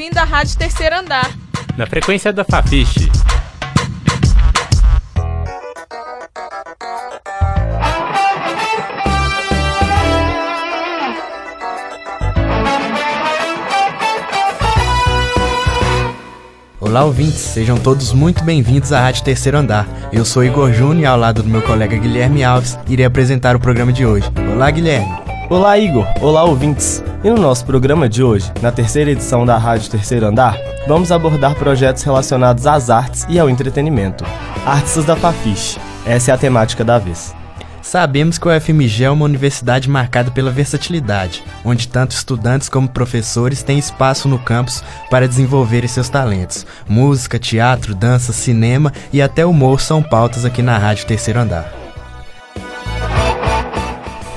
ouvindo 0.00 0.16
a 0.16 0.24
Rádio 0.24 0.56
Terceiro 0.56 0.96
Andar. 0.96 1.30
Na 1.76 1.86
frequência 1.86 2.32
da 2.32 2.42
Fafiche. 2.42 3.10
Olá, 16.80 17.04
ouvintes, 17.04 17.34
sejam 17.34 17.78
todos 17.78 18.14
muito 18.14 18.42
bem-vindos 18.42 18.92
à 18.92 19.00
Rádio 19.02 19.22
Terceiro 19.22 19.58
Andar. 19.58 19.86
Eu 20.10 20.24
sou 20.24 20.42
Igor 20.42 20.72
Júnior 20.72 21.02
e 21.02 21.06
ao 21.06 21.18
lado 21.18 21.42
do 21.42 21.48
meu 21.50 21.60
colega 21.60 21.94
Guilherme 21.94 22.42
Alves, 22.42 22.78
irei 22.88 23.04
apresentar 23.04 23.54
o 23.54 23.60
programa 23.60 23.92
de 23.92 24.06
hoje. 24.06 24.26
Olá, 24.54 24.70
Guilherme. 24.70 25.29
Olá, 25.50 25.76
Igor. 25.76 26.06
Olá, 26.20 26.44
ouvintes. 26.44 27.02
E 27.24 27.28
no 27.28 27.36
nosso 27.36 27.66
programa 27.66 28.08
de 28.08 28.22
hoje, 28.22 28.52
na 28.62 28.70
terceira 28.70 29.10
edição 29.10 29.44
da 29.44 29.58
Rádio 29.58 29.90
Terceiro 29.90 30.24
Andar, 30.24 30.56
vamos 30.86 31.10
abordar 31.10 31.56
projetos 31.56 32.04
relacionados 32.04 32.68
às 32.68 32.88
artes 32.88 33.26
e 33.28 33.36
ao 33.36 33.50
entretenimento. 33.50 34.24
Artistas 34.64 35.04
da 35.04 35.16
Fafiche. 35.16 35.80
Essa 36.06 36.30
é 36.30 36.34
a 36.34 36.38
temática 36.38 36.84
da 36.84 36.98
vez. 36.98 37.34
Sabemos 37.82 38.38
que 38.38 38.46
o 38.46 38.60
FMG 38.60 39.02
é 39.02 39.10
uma 39.10 39.24
universidade 39.24 39.90
marcada 39.90 40.30
pela 40.30 40.52
versatilidade, 40.52 41.42
onde 41.64 41.88
tanto 41.88 42.12
estudantes 42.12 42.68
como 42.68 42.88
professores 42.88 43.64
têm 43.64 43.76
espaço 43.76 44.28
no 44.28 44.38
campus 44.38 44.84
para 45.10 45.26
desenvolverem 45.26 45.88
seus 45.88 46.08
talentos. 46.08 46.64
Música, 46.88 47.40
teatro, 47.40 47.92
dança, 47.92 48.32
cinema 48.32 48.92
e 49.12 49.20
até 49.20 49.44
humor 49.44 49.80
são 49.80 50.00
pautas 50.00 50.44
aqui 50.44 50.62
na 50.62 50.78
Rádio 50.78 51.06
Terceiro 51.06 51.40
Andar. 51.40 51.79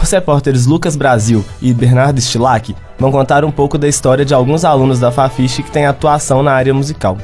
Os 0.04 0.12
repórteres 0.12 0.66
Lucas 0.66 0.98
Brasil 0.98 1.46
e 1.62 1.74
Bernardo 1.74 2.20
Stilac 2.20 2.76
vão 3.00 3.10
contar 3.10 3.46
um 3.46 3.52
pouco 3.52 3.78
da 3.78 3.88
história 3.88 4.26
de 4.26 4.34
alguns 4.34 4.66
alunos 4.66 5.00
da 5.00 5.14
Fafiche 5.14 5.64
que 5.64 5.72
têm 5.72 5.86
atuação 5.86 6.44
na 6.44 6.52
área 6.52 6.74
musical. 6.74 7.18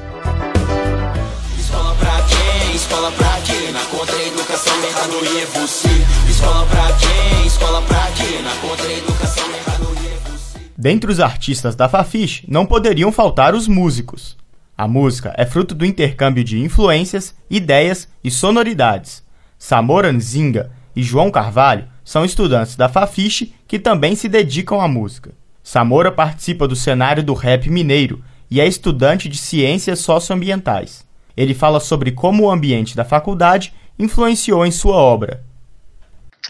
Escola 1.60 1.94
pra 1.96 2.22
quem? 2.22 2.74
Escola 2.74 3.12
pra 3.12 3.34
quê? 3.42 3.72
Na 3.74 3.82
contra-educação 3.82 4.74
errado 4.82 5.26
e 5.26 5.46
você. 5.60 5.90
Escola 6.30 6.66
pra 6.68 6.88
quem? 6.94 7.46
Escola 7.46 7.82
pra 7.82 8.08
quê? 8.14 8.42
Na 8.42 8.56
contra-educação 8.70 9.44
errado 9.50 9.88
e 10.02 10.30
você. 10.30 10.60
Dentre 10.78 11.12
os 11.12 11.20
artistas 11.20 11.76
da 11.76 11.90
Fafiche, 11.90 12.46
não 12.48 12.66
poderiam 12.66 13.12
faltar 13.12 13.54
os 13.54 13.68
músicos. 13.68 14.38
A 14.78 14.88
música 14.88 15.34
é 15.38 15.46
fruto 15.46 15.76
do 15.76 15.86
intercâmbio 15.86 16.46
de 16.46 16.58
influências, 16.58 17.36
ideias 17.50 18.08
e 18.24 18.32
sonoridades. 18.32 19.22
Samora 19.58 20.14
Nzinga 20.14 20.72
e 20.96 21.04
João 21.04 21.30
Carvalho 21.30 21.84
são 22.10 22.26
estudantes 22.26 22.76
da 22.76 22.90
Fafiche 22.90 23.54
que 23.68 23.78
também 23.78 24.16
se 24.16 24.28
dedicam 24.28 24.82
à 24.82 24.88
música. 24.88 25.30
Samora 25.64 26.12
participa 26.12 26.68
do 26.68 26.76
cenário 26.76 27.22
do 27.22 27.36
rap 27.36 27.70
mineiro 27.70 28.24
e 28.50 28.60
é 28.60 28.66
estudante 28.66 29.30
de 29.30 29.38
ciências 29.38 30.00
socioambientais. 30.00 31.06
Ele 31.38 31.54
fala 31.54 31.80
sobre 31.80 32.12
como 32.12 32.46
o 32.46 32.50
ambiente 32.50 32.96
da 32.96 33.06
faculdade 33.06 33.76
influenciou 34.00 34.66
em 34.66 34.72
sua 34.72 34.96
obra. 34.96 35.44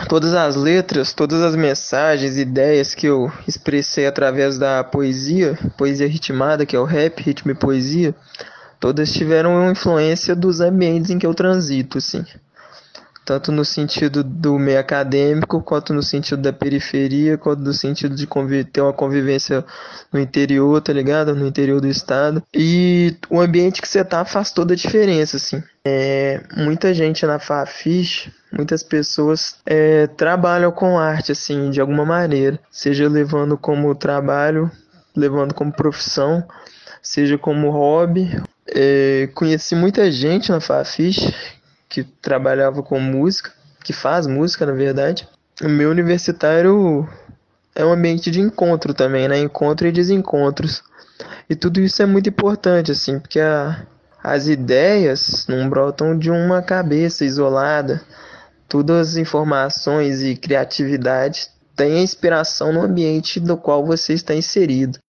todas 0.08 0.34
as 0.34 0.56
letras, 0.56 1.12
todas 1.12 1.42
as 1.42 1.58
mensagens, 1.58 2.38
ideias 2.38 2.96
que 2.96 3.08
eu 3.08 3.30
expressei 3.46 4.08
através 4.08 4.58
da 4.58 4.82
poesia, 4.82 5.60
poesia 5.78 6.08
ritmada, 6.08 6.66
que 6.66 6.74
é 6.74 6.80
o 6.80 6.86
rap, 6.86 7.22
ritmo 7.22 7.52
e 7.52 7.56
poesia, 7.56 8.16
todas 8.80 9.12
tiveram 9.12 9.70
influência 9.70 10.34
dos 10.34 10.62
ambientes 10.62 11.12
em 11.12 11.20
que 11.20 11.26
eu 11.26 11.34
transito, 11.34 11.98
assim. 11.98 12.24
Tanto 13.30 13.52
no 13.52 13.64
sentido 13.64 14.24
do 14.24 14.58
meio 14.58 14.80
acadêmico, 14.80 15.62
quanto 15.62 15.94
no 15.94 16.02
sentido 16.02 16.42
da 16.42 16.52
periferia, 16.52 17.38
quanto 17.38 17.62
no 17.62 17.72
sentido 17.72 18.16
de 18.16 18.26
ter 18.64 18.82
uma 18.82 18.92
convivência 18.92 19.64
no 20.12 20.20
interior, 20.20 20.82
tá 20.82 20.92
ligado? 20.92 21.36
No 21.36 21.46
interior 21.46 21.80
do 21.80 21.88
estado. 21.88 22.42
E 22.52 23.16
o 23.30 23.40
ambiente 23.40 23.84
que 23.84 23.88
você 23.88 24.04
tá 24.04 24.26
faz 24.26 24.52
toda 24.52 24.74
a 24.74 24.76
diferença, 24.76 25.38
assim. 25.38 25.62
É, 25.86 26.42
muita 26.58 26.92
gente 26.92 27.24
na 27.24 27.38
Fafiche, 27.38 28.34
muitas 28.52 28.82
pessoas 28.82 29.58
é, 29.64 30.08
trabalham 30.08 30.72
com 30.72 30.98
arte, 30.98 31.32
assim, 31.32 31.70
de 31.70 31.80
alguma 31.80 32.04
maneira. 32.04 32.60
Seja 32.72 33.08
levando 33.08 33.56
como 33.60 33.94
trabalho, 33.94 34.72
levando 35.16 35.54
como 35.54 35.72
profissão, 35.72 36.44
seja 37.00 37.38
como 37.38 37.70
hobby. 37.70 38.42
É, 38.66 39.30
conheci 39.36 39.76
muita 39.76 40.10
gente 40.12 40.50
na 40.50 40.60
Fafiche 40.60 41.32
que 41.90 42.04
trabalhava 42.04 42.84
com 42.84 43.00
música, 43.00 43.52
que 43.84 43.92
faz 43.92 44.28
música, 44.28 44.66
na 44.66 44.74
verdade. 44.74 45.28
O 45.62 45.68
meu 45.68 45.90
universitário 45.90 47.10
é 47.76 47.84
um 47.84 47.92
ambiente 47.92 48.30
de 48.30 48.40
encontro 48.40 48.94
também, 48.94 49.28
né? 49.28 49.40
Encontro 49.40 49.88
e 49.88 49.92
desencontros. 49.92 50.84
E 51.50 51.56
tudo 51.56 51.82
isso 51.82 52.02
é 52.02 52.06
muito 52.06 52.30
importante, 52.30 52.92
assim, 52.92 53.20
porque 53.20 53.40
a, 53.40 53.86
as 54.24 54.48
ideias 54.48 55.46
não 55.48 55.68
brotam 55.68 56.18
de 56.18 56.30
uma 56.30 56.62
cabeça 56.62 57.26
isolada. 57.26 58.02
Todas 58.68 59.10
as 59.10 59.18
informações 59.18 60.22
e 60.22 60.36
criatividade 60.36 61.50
têm 61.76 62.04
inspiração 62.04 62.72
no 62.72 62.82
ambiente 62.82 63.40
do 63.40 63.58
qual 63.58 63.86
você 63.86 64.14
está 64.14 64.36
inserido. 64.36 65.00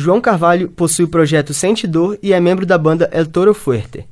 João 0.00 0.18
Carvalho 0.18 0.70
possui 0.70 1.04
o 1.04 1.08
projeto 1.08 1.52
Sente 1.52 1.86
Dor 1.86 2.18
e 2.22 2.32
é 2.32 2.40
membro 2.40 2.64
da 2.64 2.78
banda 2.78 3.10
El 3.12 3.26
Toro 3.26 3.52
Fuerte. 3.52 4.06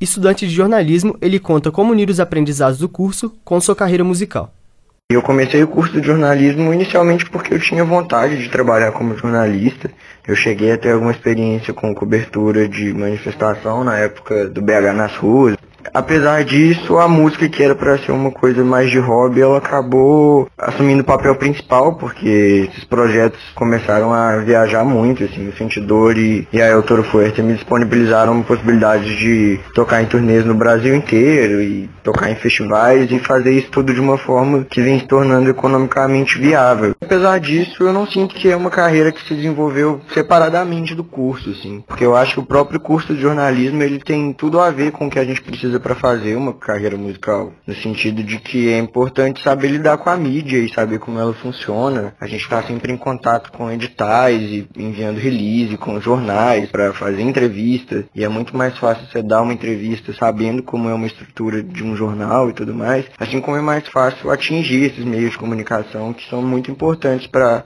Estudante 0.00 0.46
de 0.46 0.54
jornalismo, 0.54 1.16
ele 1.20 1.40
conta 1.40 1.68
como 1.68 1.90
unir 1.90 2.08
os 2.08 2.20
aprendizados 2.20 2.78
do 2.78 2.88
curso 2.88 3.34
com 3.44 3.60
sua 3.60 3.74
carreira 3.74 4.04
musical. 4.04 4.52
Eu 5.10 5.20
comecei 5.20 5.60
o 5.60 5.66
curso 5.66 6.00
de 6.00 6.06
jornalismo 6.06 6.72
inicialmente 6.72 7.28
porque 7.28 7.54
eu 7.54 7.60
tinha 7.60 7.84
vontade 7.84 8.40
de 8.40 8.48
trabalhar 8.48 8.92
como 8.92 9.18
jornalista. 9.18 9.90
Eu 10.26 10.36
cheguei 10.36 10.70
a 10.70 10.78
ter 10.78 10.92
alguma 10.92 11.10
experiência 11.10 11.74
com 11.74 11.92
cobertura 11.92 12.68
de 12.68 12.94
manifestação 12.94 13.82
na 13.82 13.98
época 13.98 14.48
do 14.48 14.62
BH 14.62 14.94
nas 14.94 15.16
ruas. 15.16 15.56
Apesar 15.92 16.44
disso, 16.44 16.98
a 16.98 17.08
música 17.08 17.48
que 17.48 17.62
era 17.62 17.74
para 17.74 17.98
ser 17.98 18.12
uma 18.12 18.30
coisa 18.30 18.64
mais 18.64 18.90
de 18.90 18.98
hobby, 18.98 19.40
ela 19.40 19.58
acabou 19.58 20.48
assumindo 20.56 21.02
o 21.02 21.04
papel 21.04 21.34
principal, 21.36 21.94
porque 21.96 22.68
esses 22.68 22.84
projetos 22.84 23.40
começaram 23.54 24.12
a 24.12 24.38
viajar 24.38 24.84
muito, 24.84 25.24
assim, 25.24 25.48
o 25.48 25.56
Sentidor 25.56 26.16
e, 26.16 26.46
e 26.52 26.60
a 26.60 26.66
El 26.66 26.82
Toro 26.82 27.02
Fuerte 27.02 27.42
me 27.42 27.54
disponibilizaram 27.54 28.40
a 28.40 28.42
possibilidade 28.42 29.16
de 29.16 29.60
tocar 29.74 30.02
em 30.02 30.06
turnês 30.06 30.44
no 30.44 30.54
Brasil 30.54 30.94
inteiro 30.94 31.60
e 31.60 31.90
tocar 32.02 32.30
em 32.30 32.36
festivais 32.36 33.10
e 33.10 33.18
fazer 33.18 33.52
isso 33.52 33.70
tudo 33.70 33.92
de 33.92 34.00
uma 34.00 34.18
forma 34.18 34.64
que 34.64 34.80
vem 34.80 34.98
se 34.98 35.06
tornando 35.06 35.50
economicamente 35.50 36.38
viável. 36.38 36.94
Apesar 37.00 37.38
disso, 37.38 37.82
eu 37.82 37.92
não 37.92 38.06
sinto 38.06 38.34
que 38.34 38.50
é 38.50 38.56
uma 38.56 38.70
carreira 38.70 39.12
que 39.12 39.22
se 39.26 39.34
desenvolveu 39.34 40.00
separadamente 40.12 40.94
do 40.94 41.04
curso, 41.04 41.50
assim, 41.50 41.82
porque 41.86 42.04
eu 42.04 42.16
acho 42.16 42.34
que 42.34 42.40
o 42.40 42.46
próprio 42.46 42.80
curso 42.80 43.14
de 43.14 43.20
jornalismo 43.20 43.82
ele 43.82 43.98
tem 43.98 44.32
tudo 44.32 44.60
a 44.60 44.70
ver 44.70 44.92
com 44.92 45.06
o 45.06 45.10
que 45.10 45.18
a 45.18 45.24
gente 45.24 45.42
precisa 45.42 45.71
para 45.80 45.94
fazer 45.94 46.36
uma 46.36 46.52
carreira 46.52 46.96
musical, 46.96 47.52
no 47.66 47.74
sentido 47.74 48.22
de 48.22 48.38
que 48.38 48.68
é 48.68 48.78
importante 48.78 49.42
saber 49.42 49.68
lidar 49.68 49.98
com 49.98 50.10
a 50.10 50.16
mídia 50.16 50.58
e 50.58 50.72
saber 50.72 50.98
como 50.98 51.18
ela 51.18 51.32
funciona. 51.34 52.14
A 52.20 52.26
gente 52.26 52.42
está 52.42 52.62
sempre 52.62 52.92
em 52.92 52.96
contato 52.96 53.52
com 53.52 53.70
editais 53.70 54.40
e 54.40 54.68
enviando 54.76 55.18
release 55.18 55.76
com 55.76 56.00
jornais 56.00 56.68
para 56.70 56.92
fazer 56.92 57.22
entrevistas 57.22 58.04
e 58.14 58.24
é 58.24 58.28
muito 58.28 58.56
mais 58.56 58.76
fácil 58.78 59.06
você 59.06 59.22
dar 59.22 59.42
uma 59.42 59.52
entrevista 59.52 60.12
sabendo 60.12 60.62
como 60.62 60.88
é 60.88 60.94
uma 60.94 61.06
estrutura 61.06 61.62
de 61.62 61.82
um 61.82 61.96
jornal 61.96 62.50
e 62.50 62.52
tudo 62.52 62.74
mais, 62.74 63.06
assim 63.18 63.40
como 63.40 63.56
é 63.56 63.60
mais 63.60 63.86
fácil 63.88 64.30
atingir 64.30 64.84
esses 64.84 65.04
meios 65.04 65.32
de 65.32 65.38
comunicação 65.38 66.12
que 66.12 66.28
são 66.28 66.42
muito 66.42 66.70
importantes 66.70 67.26
para 67.26 67.64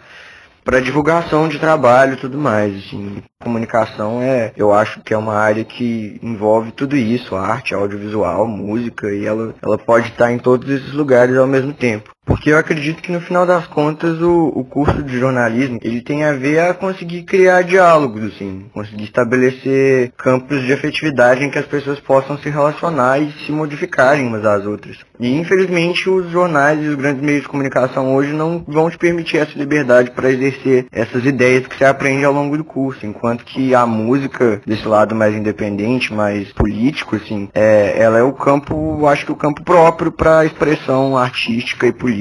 para 0.67 0.81
divulgação 0.81 1.49
de 1.49 1.61
trabalho 1.61 2.15
e 2.15 2.17
tudo 2.17 2.37
mais. 2.37 2.77
Assim. 2.77 3.23
Comunicação 3.41 4.21
é, 4.21 4.53
eu 4.57 4.75
acho 4.75 5.01
que 5.01 5.15
é 5.15 5.17
uma 5.17 5.35
área 5.35 5.65
que 5.65 6.19
envolve 6.21 6.73
tudo 6.73 6.97
isso, 6.97 7.37
arte, 7.37 7.73
audiovisual, 7.73 8.49
música, 8.49 9.09
e 9.15 9.25
ela, 9.25 9.55
ela 9.63 9.79
pode 9.79 10.09
estar 10.09 10.33
em 10.33 10.39
todos 10.39 10.69
esses 10.69 10.93
lugares 10.93 11.37
ao 11.37 11.47
mesmo 11.47 11.73
tempo. 11.73 12.11
Porque 12.27 12.51
eu 12.51 12.59
acredito 12.59 13.01
que 13.01 13.13
no 13.13 13.21
final 13.21 13.47
das 13.47 13.69
contas 13.69 14.21
o, 14.21 14.53
o 14.53 14.65
curso 14.65 15.01
de 15.01 15.17
jornalismo 15.17 15.79
ele 15.81 16.01
tem 16.01 16.25
a 16.25 16.33
ver 16.33 16.59
a 16.59 16.75
conseguir 16.75 17.23
criar 17.23 17.63
diálogos, 17.63 18.35
assim, 18.35 18.67
conseguir 18.75 19.05
estabelecer 19.05 20.11
campos 20.19 20.61
de 20.63 20.73
afetividade 20.73 21.45
em 21.45 21.51
que 21.51 21.59
as 21.59 21.67
pessoas 21.67 22.01
possam 22.01 22.37
se 22.37 22.51
relacionar 22.51 23.21
e 23.21 23.31
se 23.47 23.53
modificarem 23.53 24.27
umas 24.27 24.45
às 24.45 24.67
outras. 24.67 24.99
E 25.21 25.39
infelizmente 25.39 26.11
os 26.11 26.29
jornais 26.29 26.83
e 26.83 26.89
os 26.89 26.97
grandes 26.97 27.23
meios 27.23 27.43
de 27.43 27.49
comunicação 27.49 28.13
hoje 28.17 28.33
não 28.33 28.65
vão 28.67 28.91
te 28.91 28.99
permitir 28.99 29.37
essa 29.39 29.57
liberdade 29.57 30.11
para 30.11 30.29
exercer 30.29 30.87
essas 30.91 31.25
ideias 31.25 31.69
que 31.69 31.79
você 31.79 31.85
aprende 31.85 32.25
ao 32.25 32.33
longo 32.33 32.57
do 32.57 32.65
curso, 32.65 33.07
enquanto 33.07 33.45
que 33.45 33.73
a 33.73 33.87
música 33.87 34.61
desse 34.67 34.87
lado 34.89 35.15
mais 35.15 35.33
independente, 35.33 36.13
mais 36.13 36.53
político, 36.53 37.15
assim, 37.15 37.49
é, 37.55 37.95
ela 37.97 38.19
é 38.19 38.23
o 38.23 38.33
campo, 38.33 39.07
acho 39.07 39.25
que 39.25 39.33
o 39.33 39.37
campo 39.37 39.63
próprio 39.63 40.11
para 40.11 40.45
expressão 40.45 41.17
artística 41.17 41.87
e 41.87 41.93
política 41.93 42.16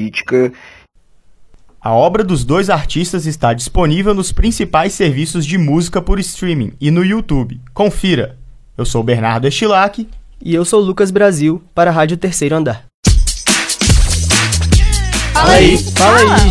A 1.81 1.93
obra 1.93 2.23
dos 2.23 2.43
dois 2.43 2.69
artistas 2.69 3.25
está 3.25 3.53
disponível 3.53 4.13
nos 4.13 4.31
principais 4.31 4.93
serviços 4.93 5.45
de 5.45 5.57
música 5.57 6.01
por 6.01 6.19
streaming 6.19 6.73
e 6.81 6.89
no 6.89 7.05
YouTube. 7.05 7.61
Confira! 7.73 8.37
Eu 8.77 8.85
sou 8.85 9.03
Bernardo 9.03 9.47
Estilac. 9.47 10.07
E 10.41 10.53
eu 10.53 10.65
sou 10.65 10.81
Lucas 10.81 11.11
Brasil, 11.11 11.63
para 11.73 11.89
a 11.89 11.93
Rádio 11.93 12.17
Terceiro 12.17 12.55
Andar. 12.55 12.85
Fala 15.33 15.53
aí! 15.53 15.77
Fala 15.77 16.19
aí! 16.19 16.49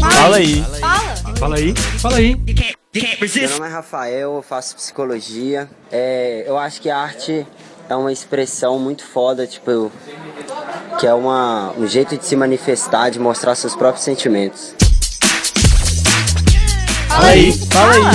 Fala 0.00 0.36
aí! 0.36 0.64
Fala 1.38 1.56
aí, 1.56 1.74
fala 1.98 2.16
aí. 2.16 2.36
Meu 2.36 3.50
nome 3.50 3.66
é 3.66 3.70
Rafael, 3.70 4.34
eu 4.34 4.42
faço 4.42 4.76
psicologia. 4.76 5.68
É, 5.90 6.44
eu 6.46 6.56
acho 6.56 6.80
que 6.80 6.88
a 6.88 6.98
arte 6.98 7.46
é 7.88 7.94
uma 7.94 8.12
expressão 8.12 8.78
muito 8.78 9.04
foda, 9.04 9.46
tipo, 9.46 9.90
que 10.98 11.06
é 11.06 11.14
uma, 11.14 11.72
um 11.78 11.86
jeito 11.86 12.16
de 12.16 12.24
se 12.24 12.36
manifestar, 12.36 13.10
de 13.10 13.18
mostrar 13.18 13.54
seus 13.54 13.74
próprios 13.76 14.04
sentimentos. 14.04 14.74
Fala 17.08 17.26
aí! 17.28 17.52
Fala 17.52 17.94
aí! 17.94 18.12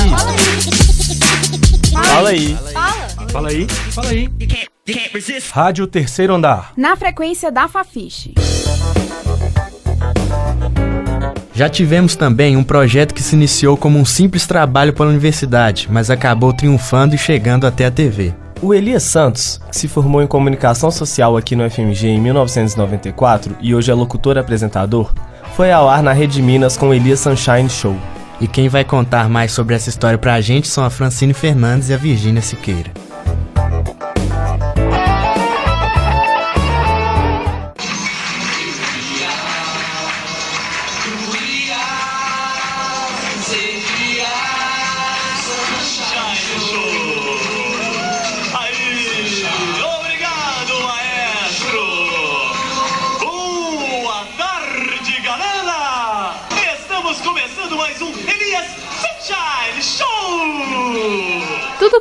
Fala 2.05 2.29
aí! 2.29 2.57
Fala 3.31 3.49
aí, 3.49 3.67
fala 3.67 4.09
aí. 4.09 4.29
Rádio 5.51 5.85
Terceiro 5.85 6.33
Andar. 6.33 6.71
Na 6.77 6.95
frequência 6.95 7.51
da 7.51 7.67
Fafiche. 7.67 8.33
Já 11.53 11.67
tivemos 11.67 12.15
também 12.15 12.55
um 12.55 12.63
projeto 12.63 13.13
que 13.13 13.21
se 13.21 13.35
iniciou 13.35 13.75
como 13.75 13.99
um 13.99 14.05
simples 14.05 14.45
trabalho 14.45 14.93
pela 14.93 15.09
universidade, 15.09 15.87
mas 15.91 16.09
acabou 16.09 16.53
triunfando 16.53 17.15
e 17.15 17.17
chegando 17.17 17.65
até 17.67 17.85
a 17.85 17.91
TV. 17.91 18.33
O 18.59 18.73
Elias 18.73 19.03
Santos, 19.03 19.61
que 19.69 19.77
se 19.77 19.87
formou 19.87 20.21
em 20.21 20.27
comunicação 20.27 20.89
social 20.89 21.37
aqui 21.37 21.55
no 21.55 21.69
FMG 21.69 22.07
em 22.07 22.19
1994 22.19 23.55
e 23.61 23.75
hoje 23.75 23.91
é 23.91 23.93
locutor 23.93 24.37
apresentador, 24.37 25.13
foi 25.55 25.71
ao 25.71 25.87
ar 25.87 26.01
na 26.01 26.11
Rede 26.11 26.41
Minas 26.41 26.75
com 26.75 26.89
o 26.89 26.93
Elias 26.93 27.19
Sunshine 27.19 27.69
Show. 27.69 27.95
E 28.41 28.47
quem 28.47 28.67
vai 28.67 28.83
contar 28.83 29.29
mais 29.29 29.51
sobre 29.51 29.75
essa 29.75 29.89
história 29.89 30.17
pra 30.17 30.41
gente 30.41 30.67
são 30.67 30.83
a 30.83 30.89
Francine 30.89 31.33
Fernandes 31.33 31.89
e 31.89 31.93
a 31.93 31.97
Virgínia 31.97 32.41
Siqueira. 32.41 32.91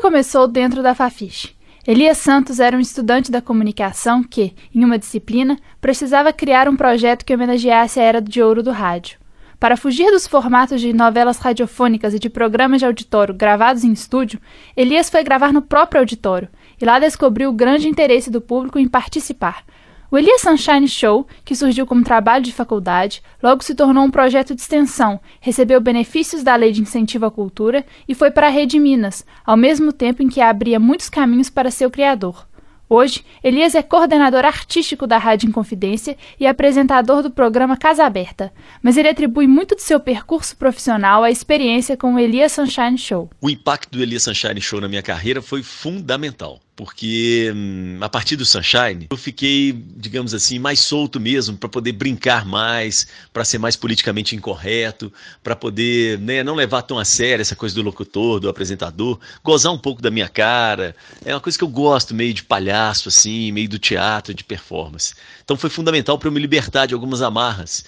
Começou 0.06 0.46
dentro 0.46 0.84
da 0.84 0.94
Fafiche. 0.94 1.50
Elias 1.84 2.18
Santos 2.18 2.60
era 2.60 2.76
um 2.76 2.80
estudante 2.80 3.28
da 3.28 3.42
comunicação 3.42 4.22
que, 4.22 4.54
em 4.72 4.84
uma 4.84 5.00
disciplina, 5.00 5.58
precisava 5.80 6.32
criar 6.32 6.68
um 6.68 6.76
projeto 6.76 7.24
que 7.24 7.34
homenageasse 7.34 7.98
a 7.98 8.04
era 8.04 8.20
de 8.20 8.40
ouro 8.40 8.62
do 8.62 8.70
rádio. 8.70 9.18
Para 9.58 9.76
fugir 9.76 10.08
dos 10.12 10.24
formatos 10.24 10.80
de 10.80 10.92
novelas 10.92 11.38
radiofônicas 11.38 12.14
e 12.14 12.20
de 12.20 12.30
programas 12.30 12.78
de 12.78 12.86
auditório 12.86 13.34
gravados 13.34 13.82
em 13.82 13.90
estúdio, 13.90 14.40
Elias 14.76 15.10
foi 15.10 15.24
gravar 15.24 15.52
no 15.52 15.60
próprio 15.60 15.98
auditório 15.98 16.48
e 16.80 16.84
lá 16.84 17.00
descobriu 17.00 17.50
o 17.50 17.52
grande 17.52 17.88
interesse 17.88 18.30
do 18.30 18.40
público 18.40 18.78
em 18.78 18.86
participar. 18.86 19.64
O 20.10 20.16
Elias 20.16 20.40
Sunshine 20.40 20.86
Show, 20.86 21.26
que 21.44 21.56
surgiu 21.56 21.84
como 21.84 22.04
trabalho 22.04 22.44
de 22.44 22.52
faculdade, 22.52 23.22
logo 23.42 23.64
se 23.64 23.74
tornou 23.74 24.04
um 24.04 24.10
projeto 24.10 24.54
de 24.54 24.60
extensão, 24.60 25.20
recebeu 25.40 25.80
benefícios 25.80 26.44
da 26.44 26.54
Lei 26.54 26.70
de 26.70 26.80
Incentivo 26.80 27.26
à 27.26 27.30
Cultura 27.30 27.84
e 28.08 28.14
foi 28.14 28.30
para 28.30 28.46
a 28.46 28.50
Rede 28.50 28.78
Minas, 28.78 29.24
ao 29.44 29.56
mesmo 29.56 29.92
tempo 29.92 30.22
em 30.22 30.28
que 30.28 30.40
abria 30.40 30.78
muitos 30.78 31.08
caminhos 31.08 31.50
para 31.50 31.72
seu 31.72 31.90
criador. 31.90 32.46
Hoje, 32.88 33.24
Elias 33.42 33.74
é 33.74 33.82
coordenador 33.82 34.44
artístico 34.44 35.08
da 35.08 35.18
Rádio 35.18 35.48
Inconfidência 35.48 36.16
e 36.38 36.46
apresentador 36.46 37.20
do 37.20 37.32
programa 37.32 37.76
Casa 37.76 38.04
Aberta, 38.04 38.52
mas 38.80 38.96
ele 38.96 39.08
atribui 39.08 39.48
muito 39.48 39.74
de 39.74 39.82
seu 39.82 39.98
percurso 39.98 40.56
profissional 40.56 41.24
à 41.24 41.30
experiência 41.32 41.96
com 41.96 42.14
o 42.14 42.18
Elias 42.18 42.52
Sunshine 42.52 42.96
Show. 42.96 43.28
O 43.40 43.50
impacto 43.50 43.90
do 43.90 44.00
Elias 44.00 44.22
Sunshine 44.22 44.60
Show 44.60 44.80
na 44.80 44.86
minha 44.86 45.02
carreira 45.02 45.42
foi 45.42 45.64
fundamental, 45.64 46.60
porque 46.76 47.50
hum, 47.56 47.96
a 48.02 48.08
partir 48.08 48.36
do 48.36 48.44
Sunshine 48.44 49.06
eu 49.08 49.16
fiquei, 49.16 49.72
digamos 49.96 50.34
assim, 50.34 50.58
mais 50.58 50.78
solto 50.78 51.18
mesmo 51.18 51.56
para 51.56 51.70
poder 51.70 51.92
brincar 51.92 52.44
mais, 52.44 53.06
para 53.32 53.44
ser 53.44 53.58
mais 53.58 53.74
politicamente 53.74 54.36
incorreto, 54.36 55.10
para 55.42 55.56
poder 55.56 56.18
né, 56.18 56.44
não 56.44 56.54
levar 56.54 56.82
tão 56.82 56.98
a 56.98 57.04
sério 57.04 57.40
essa 57.40 57.56
coisa 57.56 57.74
do 57.74 57.82
locutor, 57.82 58.38
do 58.38 58.48
apresentador, 58.48 59.18
gozar 59.42 59.72
um 59.72 59.78
pouco 59.78 60.02
da 60.02 60.10
minha 60.10 60.28
cara. 60.28 60.94
É 61.24 61.32
uma 61.32 61.40
coisa 61.40 61.56
que 61.56 61.64
eu 61.64 61.68
gosto, 61.68 62.14
meio 62.14 62.34
de 62.34 62.44
palhaço 62.44 63.08
assim, 63.08 63.50
meio 63.50 63.68
do 63.68 63.78
teatro, 63.78 64.34
de 64.34 64.44
performance. 64.44 65.14
Então 65.42 65.56
foi 65.56 65.70
fundamental 65.70 66.18
para 66.18 66.28
eu 66.28 66.32
me 66.32 66.40
libertar 66.40 66.84
de 66.84 66.92
algumas 66.92 67.22
amarras. 67.22 67.86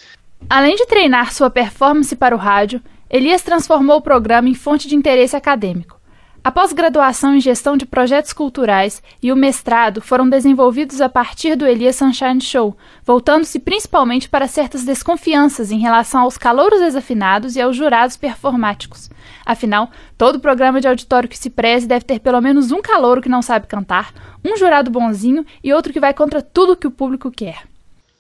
Além 0.49 0.77
de 0.77 0.87
treinar 0.87 1.35
sua 1.35 1.51
performance 1.51 2.17
para 2.17 2.35
o 2.35 2.39
rádio, 2.39 2.81
Elias 3.11 3.43
transformou 3.43 3.97
o 3.97 4.03
programa 4.03 4.49
em 4.49 4.55
fonte 4.55 4.89
de 4.89 4.95
interesse 4.95 5.37
acadêmico. 5.37 5.98
A 6.43 6.53
pós-graduação 6.53 7.35
em 7.35 7.41
gestão 7.41 7.77
de 7.77 7.85
projetos 7.85 8.33
culturais 8.33 9.03
e 9.23 9.33
o 9.33 9.37
mestrado 9.37 10.01
foram 10.01 10.29
desenvolvidos 10.29 11.01
a 11.01 11.09
partir 11.09 11.57
do 11.57 11.67
Elias 11.67 11.97
Sunshine 11.97 12.41
Show, 12.41 12.77
voltando-se 13.05 13.59
principalmente 13.59 14.29
para 14.29 14.47
certas 14.47 14.85
desconfianças 14.85 15.71
em 15.71 15.81
relação 15.81 16.23
aos 16.23 16.39
calouros 16.39 16.81
desafinados 16.81 17.57
e 17.57 17.61
aos 17.61 17.77
jurados 17.77 18.17
performáticos. 18.17 19.11
Afinal, 19.45 19.91
todo 20.17 20.41
programa 20.41 20.81
de 20.81 20.87
auditório 20.87 21.29
que 21.29 21.37
se 21.37 21.51
preze 21.51 21.87
deve 21.87 22.05
ter 22.05 22.21
pelo 22.21 22.41
menos 22.41 22.71
um 22.71 22.81
calouro 22.81 23.21
que 23.21 23.29
não 23.29 23.43
sabe 23.43 23.67
cantar, 23.67 24.15
um 24.45 24.57
jurado 24.57 24.91
bonzinho 24.91 25.45
e 25.63 25.73
outro 25.73 25.93
que 25.93 26.01
vai 26.01 26.15
contra 26.15 26.41
tudo 26.41 26.77
que 26.77 26.87
o 26.87 26.91
público 26.91 27.31
quer. 27.31 27.65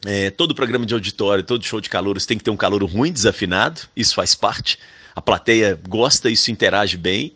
É, 0.05 0.31
todo 0.31 0.55
programa 0.55 0.85
de 0.85 0.95
auditório, 0.95 1.45
todo 1.45 1.65
show 1.65 1.81
de 1.81 1.89
calouros 1.89 2.27
tem 2.27 2.37
que 2.37 2.45
ter 2.45 2.51
um 2.51 2.57
calouro 2.57 2.87
ruim, 2.87 3.13
desafinado, 3.13 3.83
isso 3.97 4.15
faz 4.15 4.35
parte. 4.35 4.79
A 5.15 5.21
plateia 5.21 5.79
gosta, 5.89 6.29
isso 6.29 6.51
interage 6.51 6.97
bem. 6.97 7.35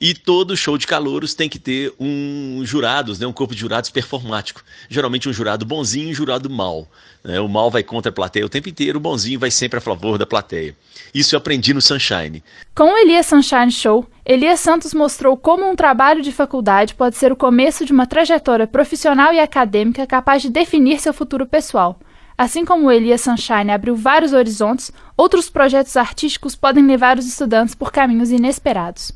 E 0.00 0.14
todo 0.14 0.56
show 0.56 0.76
de 0.76 0.86
calouros 0.86 1.34
tem 1.34 1.48
que 1.48 1.58
ter 1.58 1.92
um 1.98 2.62
jurados, 2.64 3.18
né, 3.18 3.26
um 3.26 3.32
corpo 3.32 3.54
de 3.54 3.60
jurados 3.60 3.90
performático. 3.90 4.62
Geralmente 4.88 5.28
um 5.28 5.32
jurado 5.32 5.64
bonzinho 5.64 6.08
e 6.08 6.10
um 6.12 6.14
jurado 6.14 6.50
mal. 6.50 6.88
Né? 7.22 7.40
O 7.40 7.48
mal 7.48 7.70
vai 7.70 7.82
contra 7.82 8.10
a 8.10 8.12
plateia 8.12 8.44
o 8.44 8.48
tempo 8.48 8.68
inteiro, 8.68 8.98
o 8.98 9.00
bonzinho 9.00 9.38
vai 9.38 9.50
sempre 9.50 9.78
a 9.78 9.80
favor 9.80 10.18
da 10.18 10.26
plateia. 10.26 10.76
Isso 11.14 11.34
eu 11.34 11.38
aprendi 11.38 11.72
no 11.72 11.80
Sunshine. 11.80 12.42
Com 12.74 12.84
o 12.92 12.98
Elias 12.98 13.26
Sunshine 13.26 13.70
Show, 13.70 14.06
Elias 14.26 14.60
Santos 14.60 14.92
mostrou 14.92 15.36
como 15.36 15.68
um 15.68 15.76
trabalho 15.76 16.22
de 16.22 16.32
faculdade 16.32 16.94
pode 16.94 17.16
ser 17.16 17.30
o 17.30 17.36
começo 17.36 17.84
de 17.84 17.92
uma 17.92 18.06
trajetória 18.06 18.66
profissional 18.66 19.32
e 19.32 19.40
acadêmica 19.40 20.06
capaz 20.06 20.42
de 20.42 20.50
definir 20.50 21.00
seu 21.00 21.14
futuro 21.14 21.46
pessoal. 21.46 21.98
Assim 22.36 22.64
como 22.64 22.86
o 22.86 22.90
Elias 22.90 23.20
Sunshine 23.20 23.70
abriu 23.70 23.94
vários 23.94 24.32
horizontes, 24.32 24.90
outros 25.16 25.48
projetos 25.48 25.96
artísticos 25.96 26.56
podem 26.56 26.84
levar 26.84 27.16
os 27.16 27.26
estudantes 27.26 27.76
por 27.76 27.92
caminhos 27.92 28.32
inesperados. 28.32 29.12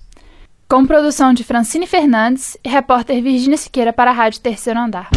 Com 0.71 0.85
produção 0.85 1.33
de 1.33 1.43
Francine 1.43 1.87
Fernandes 1.87 2.55
e 2.63 2.69
repórter 2.69 3.23
Virginia 3.23 3.57
Siqueira 3.57 3.91
para 3.91 4.11
a 4.11 4.13
Rádio 4.13 4.39
Terceiro 4.41 4.79
Andar. 4.79 5.09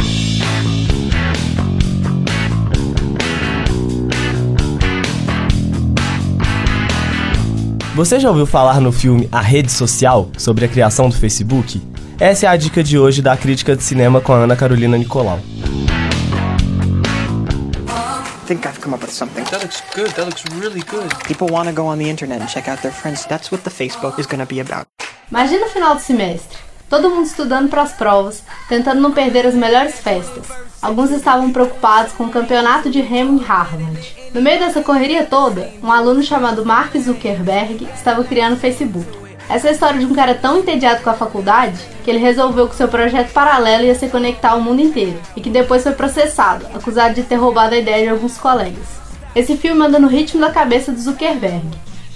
Você 7.94 8.18
já 8.18 8.30
ouviu 8.30 8.46
falar 8.46 8.80
no 8.80 8.94
filme 8.94 9.28
A 9.30 9.42
Rede 9.42 9.70
Social 9.70 10.30
sobre 10.38 10.64
a 10.64 10.70
criação 10.70 11.10
do 11.10 11.18
Facebook? 11.18 11.82
Essa 12.18 12.46
é 12.46 12.50
a 12.50 12.56
dica 12.56 12.82
de 12.82 12.98
hoje 12.98 13.22
da 13.22 13.36
crítica 13.36 13.76
de 13.76 13.84
cinema 13.84 14.22
com 14.22 14.32
a 14.32 14.38
Ana 14.38 14.56
Carolina 14.56 14.98
Nicolau. 14.98 15.38
Think 18.48 18.66
I've 18.66 18.80
come 18.80 18.96
up 18.96 19.04
with 19.04 19.12
something. 19.12 19.44
That 19.50 19.62
looks 19.62 19.84
good. 19.94 20.12
That 20.12 20.28
looks 20.28 20.46
really 20.62 20.82
good. 20.90 21.14
People 21.28 21.54
want 21.54 21.68
to 21.68 21.76
go 21.76 21.88
on 21.88 21.98
the 21.98 22.10
internet 22.10 22.42
and 22.42 22.48
check 22.48 22.70
out 22.70 22.82
their 22.82 22.94
friends. 22.94 23.26
That's 23.26 23.52
what 23.52 23.66
the 23.66 23.70
Facebook 23.70 24.18
is 24.18 24.26
going 24.26 24.40
to 24.40 24.46
be 24.46 24.62
about. 24.62 24.88
Imagina 25.32 25.66
o 25.66 25.70
final 25.70 25.96
do 25.96 26.02
semestre. 26.02 26.58
Todo 26.90 27.10
mundo 27.10 27.26
estudando 27.26 27.70
para 27.70 27.84
as 27.84 27.94
provas, 27.94 28.44
tentando 28.68 29.00
não 29.00 29.14
perder 29.14 29.48
as 29.48 29.56
melhores 29.56 29.98
festas. 29.98 30.46
Alguns 30.82 31.10
estavam 31.10 31.54
preocupados 31.54 32.12
com 32.12 32.26
o 32.26 32.30
campeonato 32.30 32.90
de 32.90 33.00
remo 33.00 33.40
em 33.40 33.42
Harvard. 33.42 34.14
No 34.34 34.42
meio 34.42 34.60
dessa 34.60 34.82
correria 34.82 35.26
toda, 35.26 35.72
um 35.82 35.90
aluno 35.90 36.22
chamado 36.22 36.66
Mark 36.66 36.94
Zuckerberg 36.98 37.88
estava 37.96 38.26
criando 38.26 38.56
o 38.56 38.60
Facebook. 38.60 39.08
Essa 39.48 39.68
é 39.68 39.70
a 39.70 39.74
história 39.74 40.00
de 40.02 40.06
um 40.06 40.14
cara 40.14 40.36
tão 40.36 40.60
entediado 40.60 41.02
com 41.02 41.10
a 41.10 41.14
faculdade 41.14 41.80
que 42.04 42.12
ele 42.12 42.20
resolveu 42.20 42.68
que 42.68 42.76
seu 42.76 42.90
projeto 42.90 43.32
paralelo 43.32 43.86
ia 43.86 43.96
se 43.96 44.10
conectar 44.10 44.52
ao 44.52 44.60
mundo 44.60 44.82
inteiro 44.82 45.18
e 45.34 45.40
que 45.40 45.50
depois 45.50 45.84
foi 45.84 45.94
processado, 45.94 46.68
acusado 46.74 47.16
de 47.16 47.24
ter 47.24 47.36
roubado 47.36 47.74
a 47.74 47.78
ideia 47.78 48.04
de 48.04 48.10
alguns 48.10 48.38
colegas. 48.38 49.00
Esse 49.34 49.56
filme 49.56 49.86
anda 49.86 49.98
no 49.98 50.10
ritmo 50.10 50.42
da 50.42 50.52
cabeça 50.52 50.92
do 50.92 51.00
Zuckerberg, 51.00 51.66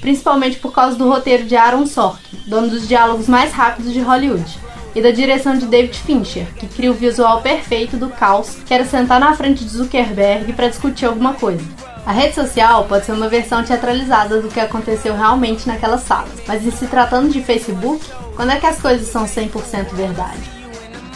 principalmente 0.06 0.60
por 0.60 0.72
causa 0.72 0.96
do 0.96 1.10
roteiro 1.10 1.46
de 1.46 1.56
Aaron 1.56 1.88
Sorkin, 1.88 2.38
dono 2.46 2.70
dos 2.70 2.88
diálogos 2.88 3.28
mais 3.28 3.52
rápidos 3.52 3.92
de 3.92 4.02
Hollywood, 4.02 4.46
e 4.94 5.02
da 5.02 5.10
direção 5.10 5.58
de 5.58 5.66
David 5.66 5.98
Fincher, 5.98 6.46
que 6.60 6.68
cria 6.68 6.92
o 6.92 6.94
visual 6.94 7.42
perfeito 7.42 7.98
do 7.98 8.10
caos 8.10 8.56
que 8.68 8.72
era 8.72 8.86
sentar 8.86 9.20
na 9.20 9.34
frente 9.34 9.64
de 9.64 9.70
Zuckerberg 9.72 10.54
para 10.54 10.68
discutir 10.68 11.08
alguma 11.08 11.34
coisa. 11.34 11.66
A 12.06 12.12
rede 12.12 12.36
social 12.36 12.84
pode 12.84 13.04
ser 13.04 13.14
uma 13.14 13.28
versão 13.28 13.64
teatralizada 13.64 14.40
do 14.40 14.48
que 14.48 14.60
aconteceu 14.60 15.16
realmente 15.16 15.68
naquelas 15.68 16.02
salas, 16.02 16.40
mas 16.48 16.64
em 16.64 16.70
se 16.70 16.86
tratando 16.86 17.30
de 17.30 17.42
Facebook, 17.42 18.06
quando 18.36 18.52
é 18.52 18.60
que 18.60 18.68
as 18.68 18.80
coisas 18.80 19.08
são 19.08 19.26
100% 19.26 19.92
verdade? 19.96 20.38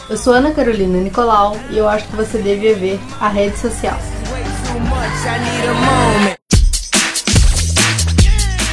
Eu 0.09 0.17
sou 0.17 0.33
Ana 0.33 0.49
Carolina 0.49 0.97
Nicolau 0.97 1.55
e 1.69 1.77
eu 1.77 1.87
acho 1.87 2.07
que 2.07 2.15
você 2.15 2.39
devia 2.39 2.75
ver 2.75 2.99
a 3.21 3.29
rede 3.29 3.55
social. 3.55 3.99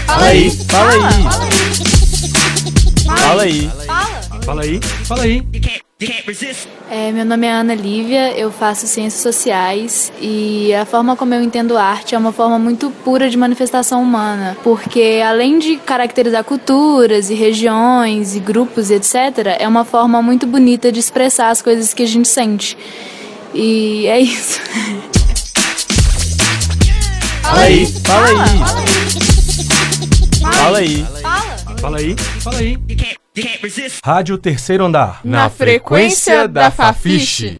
Fala 0.07 0.27
aí, 0.27 0.51
fala 0.51 0.93
aí. 0.93 1.13
Fala 3.07 3.43
aí. 3.43 3.71
Fala 4.45 4.63
aí, 4.63 4.81
fala 5.05 5.23
aí. 5.23 5.43
É, 6.91 7.11
meu 7.11 7.25
nome 7.25 7.47
é 7.47 7.53
Ana 7.53 7.75
Lívia, 7.75 8.33
eu 8.37 8.53
faço 8.53 8.87
ciências 8.87 9.23
sociais 9.23 10.13
e 10.21 10.73
a 10.75 10.85
forma 10.85 11.17
como 11.17 11.35
eu 11.35 11.43
entendo 11.43 11.77
arte 11.77 12.15
é 12.15 12.19
uma 12.19 12.33
forma 12.33 12.59
muito 12.59 12.91
pura 13.03 13.29
de 13.31 13.37
manifestação 13.37 14.03
humana, 14.03 14.57
porque 14.63 15.23
além 15.27 15.59
de 15.59 15.79
caracterizar 15.79 16.45
culturas 16.45 17.31
e 17.31 17.35
regiões 17.35 18.37
e 18.37 18.41
grupos 18.41 18.91
e 18.91 18.95
etc, 18.95 19.57
é 19.59 19.67
uma 19.67 19.85
forma 19.85 20.23
muito 20.23 20.47
bonita 20.47 20.93
de 20.93 21.01
expressar 21.01 21.51
as 21.51 21.61
coisas 21.63 21.93
que 21.93 22.03
a 22.03 22.07
gente 22.07 22.29
sente. 22.29 22.77
E 23.55 24.07
é 24.07 24.21
isso. 24.21 24.61
Fala 27.43 27.61
aí, 27.63 27.87
fala 28.05 28.29
aí. 28.29 29.26
Fala 30.59 30.79
aí. 30.79 31.07
Fala 31.81 31.99
aí, 31.99 32.17
fala 32.41 32.59
aí. 32.59 32.79
Rádio 34.05 34.39
Terceiro 34.39 34.85
Andar. 34.85 35.21
Na 35.25 35.49
frequência 35.49 36.49
da 36.49 36.71
Fafiche. 36.71 37.59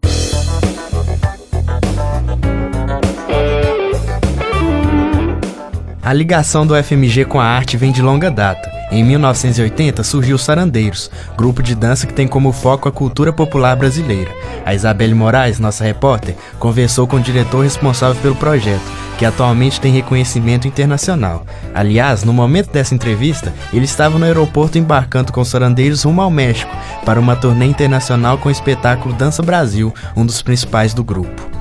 A 6.01 6.13
ligação 6.13 6.65
do 6.65 6.73
FMG 6.81 7.25
com 7.25 7.39
a 7.39 7.45
arte 7.45 7.75
vem 7.75 7.91
de 7.91 8.01
longa 8.01 8.31
data. 8.31 8.76
Em 8.89 9.03
1980 9.03 10.01
surgiu 10.01 10.37
Sarandeiros, 10.37 11.11
grupo 11.35 11.61
de 11.61 11.75
dança 11.75 12.07
que 12.07 12.13
tem 12.13 12.25
como 12.25 12.53
foco 12.53 12.87
a 12.87 12.91
cultura 12.91 13.33
popular 13.33 13.75
brasileira. 13.75 14.31
A 14.65 14.73
Isabelle 14.73 15.13
Moraes, 15.13 15.59
nossa 15.59 15.83
repórter, 15.83 16.35
conversou 16.57 17.05
com 17.05 17.17
o 17.17 17.21
diretor 17.21 17.63
responsável 17.63 18.21
pelo 18.21 18.35
projeto, 18.35 18.81
que 19.17 19.25
atualmente 19.25 19.81
tem 19.81 19.91
reconhecimento 19.91 20.67
internacional. 20.67 21.45
Aliás, 21.73 22.23
no 22.23 22.31
momento 22.31 22.71
dessa 22.71 22.95
entrevista, 22.95 23.53
ele 23.73 23.85
estava 23.85 24.17
no 24.17 24.25
aeroporto 24.25 24.77
embarcando 24.77 25.33
com 25.33 25.41
os 25.41 25.49
Sarandeiros 25.49 26.03
rumo 26.03 26.21
ao 26.21 26.31
México 26.31 26.73
para 27.03 27.19
uma 27.19 27.35
turnê 27.35 27.65
internacional 27.65 28.37
com 28.37 28.47
o 28.47 28.51
espetáculo 28.51 29.13
Dança 29.13 29.43
Brasil, 29.43 29.93
um 30.15 30.25
dos 30.25 30.41
principais 30.41 30.93
do 30.93 31.03
grupo. 31.03 31.56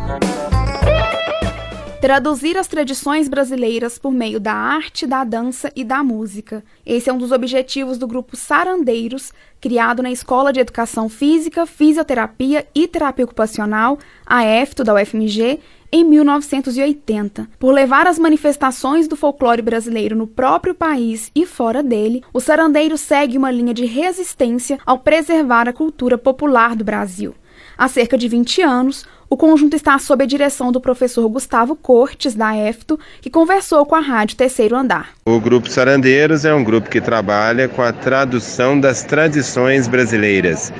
Traduzir 2.06 2.56
as 2.56 2.68
tradições 2.68 3.26
brasileiras 3.26 3.98
por 3.98 4.12
meio 4.12 4.38
da 4.38 4.52
arte, 4.52 5.08
da 5.08 5.24
dança 5.24 5.72
e 5.74 5.82
da 5.82 6.04
música. 6.04 6.62
Esse 6.86 7.10
é 7.10 7.12
um 7.12 7.18
dos 7.18 7.32
objetivos 7.32 7.98
do 7.98 8.06
grupo 8.06 8.36
Sarandeiros, 8.36 9.32
criado 9.60 10.04
na 10.04 10.12
Escola 10.12 10.52
de 10.52 10.60
Educação 10.60 11.08
Física, 11.08 11.66
Fisioterapia 11.66 12.64
e 12.72 12.86
Terapia 12.86 13.24
Ocupacional, 13.24 13.98
a 14.24 14.44
EFTO 14.44 14.84
da 14.84 14.94
UFMG, 14.94 15.58
em 15.90 16.04
1980. 16.04 17.48
Por 17.58 17.74
levar 17.74 18.06
as 18.06 18.20
manifestações 18.20 19.08
do 19.08 19.16
folclore 19.16 19.60
brasileiro 19.60 20.14
no 20.14 20.28
próprio 20.28 20.76
país 20.76 21.32
e 21.34 21.44
fora 21.44 21.82
dele, 21.82 22.22
o 22.32 22.38
Sarandeiro 22.38 22.96
segue 22.96 23.36
uma 23.36 23.50
linha 23.50 23.74
de 23.74 23.84
resistência 23.84 24.78
ao 24.86 25.00
preservar 25.00 25.68
a 25.68 25.72
cultura 25.72 26.16
popular 26.16 26.76
do 26.76 26.84
Brasil. 26.84 27.34
Há 27.76 27.88
cerca 27.88 28.16
de 28.16 28.28
20 28.28 28.62
anos, 28.62 29.04
o 29.28 29.36
conjunto 29.36 29.74
está 29.74 29.98
sob 29.98 30.22
a 30.22 30.26
direção 30.26 30.70
do 30.70 30.80
professor 30.80 31.28
Gustavo 31.28 31.74
Cortes, 31.74 32.34
da 32.34 32.56
EFTO, 32.56 32.98
que 33.20 33.28
conversou 33.28 33.84
com 33.84 33.94
a 33.94 34.00
Rádio 34.00 34.36
Terceiro 34.36 34.76
Andar. 34.76 35.10
O 35.24 35.40
Grupo 35.40 35.68
Sarandeiros 35.68 36.44
é 36.44 36.54
um 36.54 36.62
grupo 36.62 36.88
que 36.88 37.00
trabalha 37.00 37.68
com 37.68 37.82
a 37.82 37.92
tradução 37.92 38.78
das 38.78 39.02
tradições 39.02 39.88
brasileiras, 39.88 40.72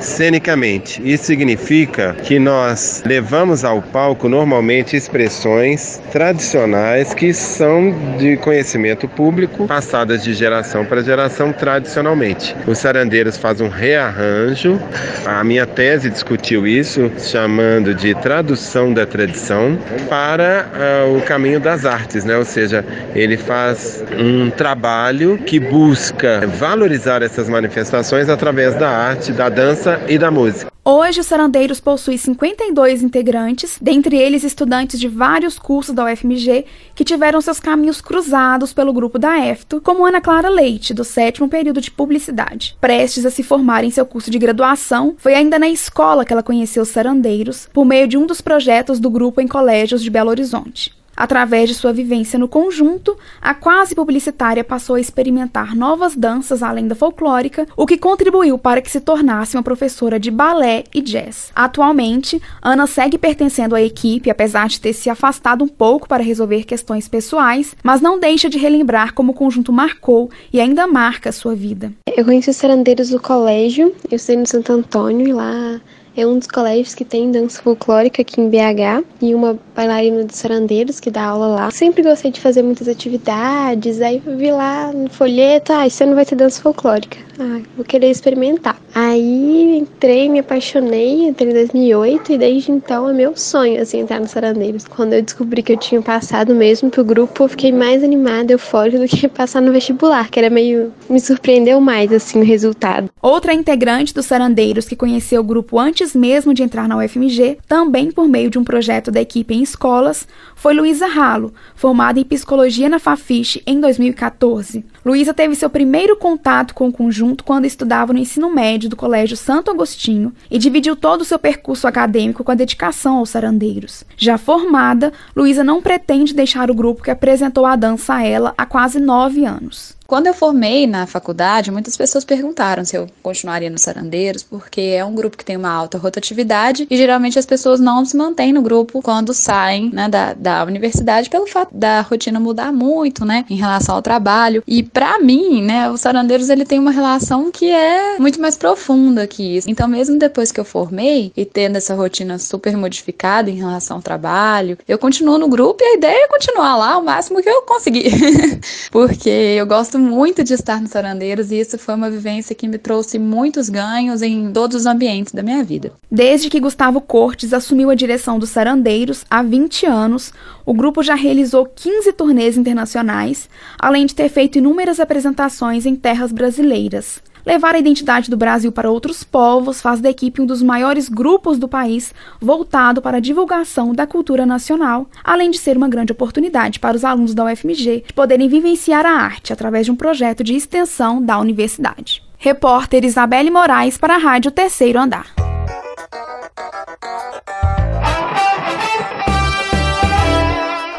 cenicamente. 0.00 1.00
Isso 1.04 1.26
significa 1.26 2.14
que 2.24 2.38
nós 2.38 3.02
levamos 3.06 3.64
ao 3.64 3.80
palco 3.80 4.28
normalmente 4.28 4.96
expressões 4.96 6.00
tradicionais 6.10 7.14
que 7.14 7.32
são 7.32 7.94
de 8.18 8.36
conhecimento 8.38 9.06
público, 9.06 9.68
passadas 9.68 10.24
de 10.24 10.34
geração 10.34 10.84
para 10.84 11.02
geração 11.02 11.52
tradicionalmente. 11.52 12.56
O 12.66 12.74
Sarandeiros 12.74 13.36
faz 13.36 13.60
um 13.60 13.68
rearranjo, 13.68 14.80
a 15.24 15.44
minha 15.44 15.66
tese 15.66 16.10
discutiu 16.10 16.66
isso, 16.66 17.10
chamando 17.18 17.91
de 17.94 18.14
tradução 18.14 18.92
da 18.92 19.06
tradição 19.06 19.78
para 20.08 20.66
uh, 21.06 21.16
o 21.16 21.22
caminho 21.22 21.60
das 21.60 21.84
artes, 21.84 22.24
né? 22.24 22.36
Ou 22.36 22.44
seja, 22.44 22.84
ele 23.14 23.36
faz 23.36 24.04
um 24.18 24.50
trabalho 24.50 25.38
que 25.38 25.58
busca 25.58 26.46
valorizar 26.46 27.22
essas 27.22 27.48
manifestações 27.48 28.28
através 28.28 28.74
da 28.74 28.88
arte, 28.88 29.32
da 29.32 29.48
dança 29.48 30.00
e 30.08 30.18
da 30.18 30.30
música. 30.30 30.72
Hoje, 30.84 31.20
o 31.20 31.24
Sarandeiros 31.24 31.78
possui 31.78 32.18
52 32.18 33.04
integrantes, 33.04 33.78
dentre 33.80 34.16
eles 34.16 34.42
estudantes 34.42 34.98
de 34.98 35.06
vários 35.06 35.56
cursos 35.56 35.94
da 35.94 36.04
UFMG 36.04 36.64
que 36.92 37.04
tiveram 37.04 37.40
seus 37.40 37.60
caminhos 37.60 38.00
cruzados 38.00 38.72
pelo 38.72 38.92
grupo 38.92 39.16
da 39.16 39.38
EFTO, 39.46 39.80
como 39.80 40.04
Ana 40.04 40.20
Clara 40.20 40.48
Leite, 40.48 40.92
do 40.92 41.04
sétimo 41.04 41.48
período 41.48 41.80
de 41.80 41.88
publicidade. 41.88 42.76
Prestes 42.80 43.24
a 43.24 43.30
se 43.30 43.44
formar 43.44 43.84
em 43.84 43.92
seu 43.92 44.04
curso 44.04 44.28
de 44.28 44.40
graduação, 44.40 45.14
foi 45.18 45.34
ainda 45.34 45.56
na 45.56 45.68
escola 45.68 46.24
que 46.24 46.32
ela 46.32 46.42
conheceu 46.42 46.82
os 46.82 46.88
Sarandeiros, 46.88 47.68
por 47.72 47.84
meio 47.84 48.08
de 48.08 48.18
um 48.18 48.26
dos 48.26 48.40
projetos 48.40 48.98
do 48.98 49.08
grupo 49.08 49.40
em 49.40 49.46
colégios 49.46 50.02
de 50.02 50.10
Belo 50.10 50.30
Horizonte. 50.30 51.00
Através 51.22 51.68
de 51.68 51.76
sua 51.76 51.92
vivência 51.92 52.36
no 52.36 52.48
conjunto, 52.48 53.16
a 53.40 53.54
quase 53.54 53.94
publicitária 53.94 54.64
passou 54.64 54.96
a 54.96 55.00
experimentar 55.00 55.72
novas 55.72 56.16
danças 56.16 56.64
além 56.64 56.88
da 56.88 56.96
folclórica, 56.96 57.64
o 57.76 57.86
que 57.86 57.96
contribuiu 57.96 58.58
para 58.58 58.82
que 58.82 58.90
se 58.90 59.00
tornasse 59.00 59.56
uma 59.56 59.62
professora 59.62 60.18
de 60.18 60.32
balé 60.32 60.82
e 60.92 61.00
jazz. 61.00 61.52
Atualmente, 61.54 62.42
Ana 62.60 62.88
segue 62.88 63.16
pertencendo 63.16 63.76
à 63.76 63.80
equipe, 63.80 64.30
apesar 64.30 64.66
de 64.66 64.80
ter 64.80 64.92
se 64.94 65.08
afastado 65.08 65.62
um 65.62 65.68
pouco 65.68 66.08
para 66.08 66.24
resolver 66.24 66.64
questões 66.64 67.06
pessoais, 67.06 67.76
mas 67.84 68.00
não 68.00 68.18
deixa 68.18 68.50
de 68.50 68.58
relembrar 68.58 69.14
como 69.14 69.30
o 69.30 69.36
conjunto 69.36 69.72
marcou 69.72 70.28
e 70.52 70.60
ainda 70.60 70.88
marca 70.88 71.30
sua 71.30 71.54
vida. 71.54 71.92
Eu 72.16 72.24
conheci 72.24 72.50
os 72.50 72.56
Sarandeiros 72.56 73.10
no 73.10 73.20
colégio, 73.20 73.94
eu 74.10 74.16
estudei 74.16 74.38
no 74.38 74.46
Santo 74.48 74.72
Antônio 74.72 75.28
e 75.28 75.32
lá 75.32 75.80
é 76.16 76.26
um 76.26 76.38
dos 76.38 76.46
colégios 76.46 76.94
que 76.94 77.04
tem 77.04 77.30
dança 77.30 77.62
folclórica 77.62 78.22
aqui 78.22 78.40
em 78.40 78.48
BH 78.48 79.04
e 79.20 79.34
uma 79.34 79.58
bailarina 79.74 80.24
dos 80.24 80.36
Sarandeiros 80.36 81.00
que 81.00 81.10
dá 81.10 81.24
aula 81.24 81.46
lá. 81.46 81.70
Sempre 81.70 82.02
gostei 82.02 82.30
de 82.30 82.40
fazer 82.40 82.62
muitas 82.62 82.88
atividades, 82.88 84.00
aí 84.00 84.22
vi 84.24 84.50
lá 84.50 84.92
no 84.92 85.08
folheto, 85.08 85.72
ah, 85.72 85.86
esse 85.86 86.02
ano 86.04 86.14
vai 86.14 86.24
ter 86.24 86.36
dança 86.36 86.60
folclórica. 86.60 87.18
Ah, 87.38 87.60
vou 87.76 87.84
querer 87.84 88.10
experimentar. 88.10 88.78
Aí 88.94 89.78
entrei, 89.78 90.28
me 90.28 90.40
apaixonei, 90.40 91.28
entrei 91.28 91.50
em 91.50 91.54
2008 91.54 92.32
e 92.32 92.38
desde 92.38 92.70
então 92.70 93.08
é 93.08 93.12
meu 93.12 93.36
sonho, 93.36 93.80
assim, 93.80 94.00
entrar 94.00 94.20
no 94.20 94.28
Sarandeiros. 94.28 94.86
Quando 94.86 95.14
eu 95.14 95.22
descobri 95.22 95.62
que 95.62 95.72
eu 95.72 95.76
tinha 95.76 96.02
passado 96.02 96.54
mesmo 96.54 96.90
pro 96.90 97.04
grupo, 97.04 97.44
eu 97.44 97.48
fiquei 97.48 97.72
mais 97.72 98.04
animada, 98.04 98.52
eufórica 98.52 98.98
do 98.98 99.06
que 99.06 99.28
passar 99.28 99.62
no 99.62 99.72
vestibular, 99.72 100.30
que 100.30 100.38
era 100.38 100.50
meio... 100.50 100.92
me 101.08 101.20
surpreendeu 101.20 101.80
mais, 101.80 102.12
assim, 102.12 102.40
o 102.40 102.44
resultado. 102.44 103.10
Outra 103.20 103.54
integrante 103.54 104.12
dos 104.12 104.26
Sarandeiros 104.26 104.86
que 104.86 104.96
conheceu 104.96 105.40
o 105.40 105.44
grupo 105.44 105.78
antes 105.78 106.14
mesmo 106.14 106.52
de 106.52 106.62
entrar 106.62 106.86
na 106.86 106.98
UFMG, 106.98 107.58
também 107.66 108.10
por 108.10 108.28
meio 108.28 108.50
de 108.50 108.58
um 108.58 108.64
projeto 108.64 109.10
da 109.10 109.20
equipe 109.20 109.54
em 109.54 109.62
escolas, 109.62 110.28
foi 110.54 110.74
Luísa 110.74 111.06
Ralo, 111.06 111.52
formada 111.74 112.20
em 112.20 112.24
Psicologia 112.24 112.88
na 112.88 112.98
Fafiche 112.98 113.62
em 113.66 113.80
2014. 113.80 114.84
Luísa 115.04 115.34
teve 115.34 115.56
seu 115.56 115.68
primeiro 115.68 116.16
contato 116.16 116.74
com 116.74 116.88
o 116.88 116.92
conjunto 116.92 117.42
quando 117.42 117.64
estudava 117.64 118.12
no 118.12 118.20
ensino 118.20 118.52
médio 118.54 118.88
do 118.88 118.96
Colégio 118.96 119.36
Santo 119.36 119.70
Agostinho 119.70 120.32
e 120.48 120.58
dividiu 120.58 120.94
todo 120.94 121.22
o 121.22 121.24
seu 121.24 121.38
percurso 121.38 121.88
acadêmico 121.88 122.44
com 122.44 122.52
a 122.52 122.54
dedicação 122.54 123.16
aos 123.16 123.30
sarandeiros. 123.30 124.04
Já 124.16 124.38
formada, 124.38 125.12
Luísa 125.34 125.64
não 125.64 125.82
pretende 125.82 126.32
deixar 126.32 126.70
o 126.70 126.74
grupo 126.74 127.02
que 127.02 127.10
apresentou 127.10 127.66
a 127.66 127.74
dança 127.74 128.14
a 128.14 128.22
ela 128.22 128.54
há 128.56 128.64
quase 128.64 129.00
nove 129.00 129.44
anos. 129.44 129.96
Quando 130.12 130.26
eu 130.26 130.34
formei 130.34 130.86
na 130.86 131.06
faculdade, 131.06 131.70
muitas 131.70 131.96
pessoas 131.96 132.22
perguntaram 132.22 132.84
se 132.84 132.94
eu 132.94 133.06
continuaria 133.22 133.70
nos 133.70 133.80
Sarandeiros, 133.80 134.42
porque 134.42 134.82
é 134.82 135.02
um 135.02 135.14
grupo 135.14 135.38
que 135.38 135.44
tem 135.44 135.56
uma 135.56 135.70
alta 135.70 135.96
rotatividade 135.96 136.86
e 136.90 136.96
geralmente 136.98 137.38
as 137.38 137.46
pessoas 137.46 137.80
não 137.80 138.04
se 138.04 138.14
mantêm 138.14 138.52
no 138.52 138.60
grupo 138.60 139.00
quando 139.00 139.32
saem 139.32 139.88
né, 139.90 140.10
da, 140.10 140.34
da 140.34 140.64
universidade 140.64 141.30
pelo 141.30 141.46
fato 141.46 141.74
da 141.74 142.02
rotina 142.02 142.38
mudar 142.38 142.70
muito, 142.74 143.24
né, 143.24 143.46
em 143.48 143.56
relação 143.56 143.94
ao 143.94 144.02
trabalho. 144.02 144.62
E 144.66 144.82
para 144.82 145.18
mim, 145.18 145.62
né, 145.62 145.90
os 145.90 146.02
Sarandeiros 146.02 146.50
ele 146.50 146.66
tem 146.66 146.78
uma 146.78 146.90
relação 146.90 147.50
que 147.50 147.70
é 147.70 148.18
muito 148.18 148.38
mais 148.38 148.58
profunda 148.58 149.26
que 149.26 149.56
isso. 149.56 149.70
Então, 149.70 149.88
mesmo 149.88 150.18
depois 150.18 150.52
que 150.52 150.60
eu 150.60 150.64
formei 150.66 151.32
e 151.34 151.46
tendo 151.46 151.76
essa 151.76 151.94
rotina 151.94 152.38
super 152.38 152.76
modificada 152.76 153.48
em 153.48 153.56
relação 153.56 153.96
ao 153.96 154.02
trabalho, 154.02 154.76
eu 154.86 154.98
continuo 154.98 155.38
no 155.38 155.48
grupo 155.48 155.82
e 155.82 155.86
a 155.86 155.94
ideia 155.94 156.24
é 156.24 156.28
continuar 156.28 156.76
lá 156.76 156.98
o 156.98 157.02
máximo 157.02 157.40
que 157.40 157.48
eu 157.48 157.62
conseguir, 157.62 158.12
porque 158.92 159.30
eu 159.30 159.66
gosto 159.66 160.01
muito 160.02 160.44
de 160.44 160.52
estar 160.52 160.80
no 160.80 160.88
Sarandeiros 160.88 161.50
e 161.50 161.60
isso 161.60 161.78
foi 161.78 161.94
uma 161.94 162.10
vivência 162.10 162.54
que 162.54 162.68
me 162.68 162.76
trouxe 162.76 163.18
muitos 163.18 163.68
ganhos 163.68 164.20
em 164.20 164.52
todos 164.52 164.76
os 164.76 164.86
ambientes 164.86 165.32
da 165.32 165.42
minha 165.42 165.64
vida. 165.64 165.92
Desde 166.10 166.50
que 166.50 166.60
Gustavo 166.60 167.00
Cortes 167.00 167.52
assumiu 167.52 167.88
a 167.88 167.94
direção 167.94 168.38
dos 168.38 168.50
Sarandeiros 168.50 169.24
há 169.30 169.42
20 169.42 169.86
anos, 169.86 170.32
o 170.66 170.74
grupo 170.74 171.02
já 171.02 171.14
realizou 171.14 171.64
15 171.64 172.12
turnês 172.12 172.56
internacionais, 172.56 173.48
além 173.78 174.04
de 174.04 174.14
ter 174.14 174.28
feito 174.28 174.58
inúmeras 174.58 175.00
apresentações 175.00 175.86
em 175.86 175.96
terras 175.96 176.32
brasileiras. 176.32 177.22
Levar 177.44 177.74
a 177.74 177.78
identidade 177.78 178.30
do 178.30 178.36
Brasil 178.36 178.70
para 178.70 178.90
outros 178.90 179.24
povos 179.24 179.80
faz 179.80 180.00
da 180.00 180.08
equipe 180.08 180.40
um 180.40 180.46
dos 180.46 180.62
maiores 180.62 181.08
grupos 181.08 181.58
do 181.58 181.68
país 181.68 182.14
voltado 182.40 183.02
para 183.02 183.16
a 183.16 183.20
divulgação 183.20 183.92
da 183.92 184.06
cultura 184.06 184.46
nacional, 184.46 185.06
além 185.24 185.50
de 185.50 185.58
ser 185.58 185.76
uma 185.76 185.88
grande 185.88 186.12
oportunidade 186.12 186.78
para 186.78 186.96
os 186.96 187.04
alunos 187.04 187.34
da 187.34 187.44
UFMG 187.44 188.04
de 188.06 188.12
poderem 188.12 188.48
vivenciar 188.48 189.04
a 189.04 189.10
arte 189.10 189.52
através 189.52 189.86
de 189.86 189.92
um 189.92 189.96
projeto 189.96 190.44
de 190.44 190.54
extensão 190.54 191.20
da 191.20 191.38
universidade. 191.38 192.22
Repórter 192.38 193.04
Isabelle 193.04 193.50
Moraes 193.50 193.96
para 193.98 194.14
a 194.14 194.18
Rádio 194.18 194.50
Terceiro 194.50 194.98
Andar. 194.98 195.26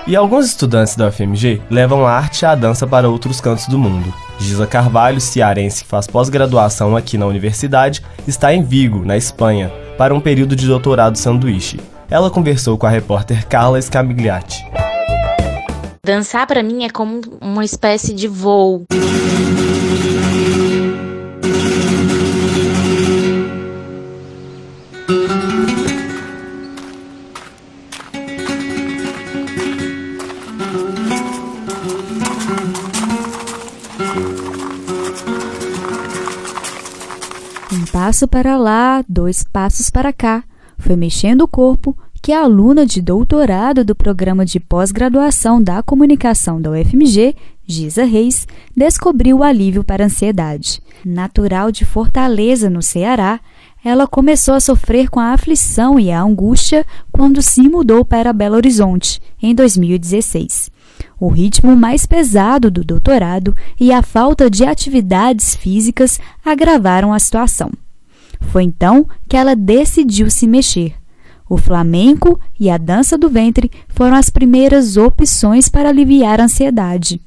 E 0.05 0.17
alguns 0.17 0.47
estudantes 0.47 0.97
da 0.97 1.07
UFMG 1.07 1.61
levam 1.69 2.05
a 2.05 2.11
arte 2.11 2.41
e 2.41 2.45
a 2.45 2.55
dança 2.55 2.85
para 2.85 3.09
outros 3.09 3.39
cantos 3.39 3.67
do 3.67 3.79
mundo. 3.79 4.13
Giza 4.37 4.67
Carvalho, 4.67 5.21
cearense 5.21 5.83
que 5.83 5.89
faz 5.89 6.07
pós-graduação 6.07 6.97
aqui 6.97 7.17
na 7.17 7.25
universidade, 7.25 8.03
está 8.27 8.53
em 8.53 8.61
Vigo, 8.61 9.05
na 9.05 9.15
Espanha, 9.15 9.71
para 9.97 10.13
um 10.13 10.19
período 10.19 10.57
de 10.57 10.67
doutorado 10.67 11.17
sanduíche. 11.17 11.79
Ela 12.09 12.29
conversou 12.29 12.77
com 12.77 12.85
a 12.85 12.89
repórter 12.89 13.47
Carla 13.47 13.81
Scamigliati. 13.81 14.65
Dançar 16.05 16.45
para 16.47 16.61
mim 16.61 16.83
é 16.83 16.89
como 16.89 17.21
uma 17.39 17.63
espécie 17.63 18.13
de 18.13 18.27
voo. 18.27 18.83
Passo 38.13 38.27
para 38.27 38.55
lá, 38.57 39.03
dois 39.09 39.41
passos 39.41 39.89
para 39.89 40.13
cá. 40.13 40.43
Foi 40.77 40.95
mexendo 40.95 41.41
o 41.41 41.47
corpo 41.47 41.97
que 42.21 42.31
a 42.31 42.43
aluna 42.43 42.85
de 42.85 43.01
doutorado 43.01 43.83
do 43.83 43.95
programa 43.95 44.45
de 44.45 44.59
pós-graduação 44.59 45.59
da 45.59 45.81
comunicação 45.81 46.61
da 46.61 46.69
UFMG, 46.69 47.35
Giza 47.65 48.03
Reis, 48.03 48.47
descobriu 48.77 49.37
o 49.37 49.43
alívio 49.43 49.83
para 49.83 50.03
a 50.03 50.05
ansiedade. 50.05 50.79
Natural 51.03 51.71
de 51.71 51.85
Fortaleza, 51.85 52.69
no 52.69 52.83
Ceará, 52.83 53.39
ela 53.83 54.05
começou 54.05 54.53
a 54.53 54.59
sofrer 54.59 55.09
com 55.09 55.19
a 55.19 55.33
aflição 55.33 55.99
e 55.99 56.11
a 56.11 56.21
angústia 56.21 56.85
quando 57.11 57.41
se 57.41 57.61
mudou 57.61 58.05
para 58.05 58.31
Belo 58.31 58.57
Horizonte, 58.57 59.19
em 59.41 59.55
2016. 59.55 60.69
O 61.19 61.29
ritmo 61.29 61.75
mais 61.75 62.05
pesado 62.05 62.69
do 62.69 62.83
doutorado 62.83 63.57
e 63.79 63.91
a 63.91 64.03
falta 64.03 64.51
de 64.51 64.63
atividades 64.63 65.55
físicas 65.55 66.19
agravaram 66.45 67.11
a 67.11 67.17
situação. 67.17 67.71
Foi 68.51 68.63
então 68.63 69.07
que 69.27 69.35
ela 69.35 69.55
decidiu 69.55 70.29
se 70.29 70.47
mexer. 70.47 70.95
O 71.49 71.57
flamenco 71.57 72.39
e 72.59 72.69
a 72.69 72.77
dança 72.77 73.17
do 73.17 73.29
ventre 73.29 73.69
foram 73.89 74.15
as 74.15 74.29
primeiras 74.29 74.97
opções 74.97 75.69
para 75.69 75.89
aliviar 75.89 76.39
a 76.39 76.45
ansiedade. 76.45 77.21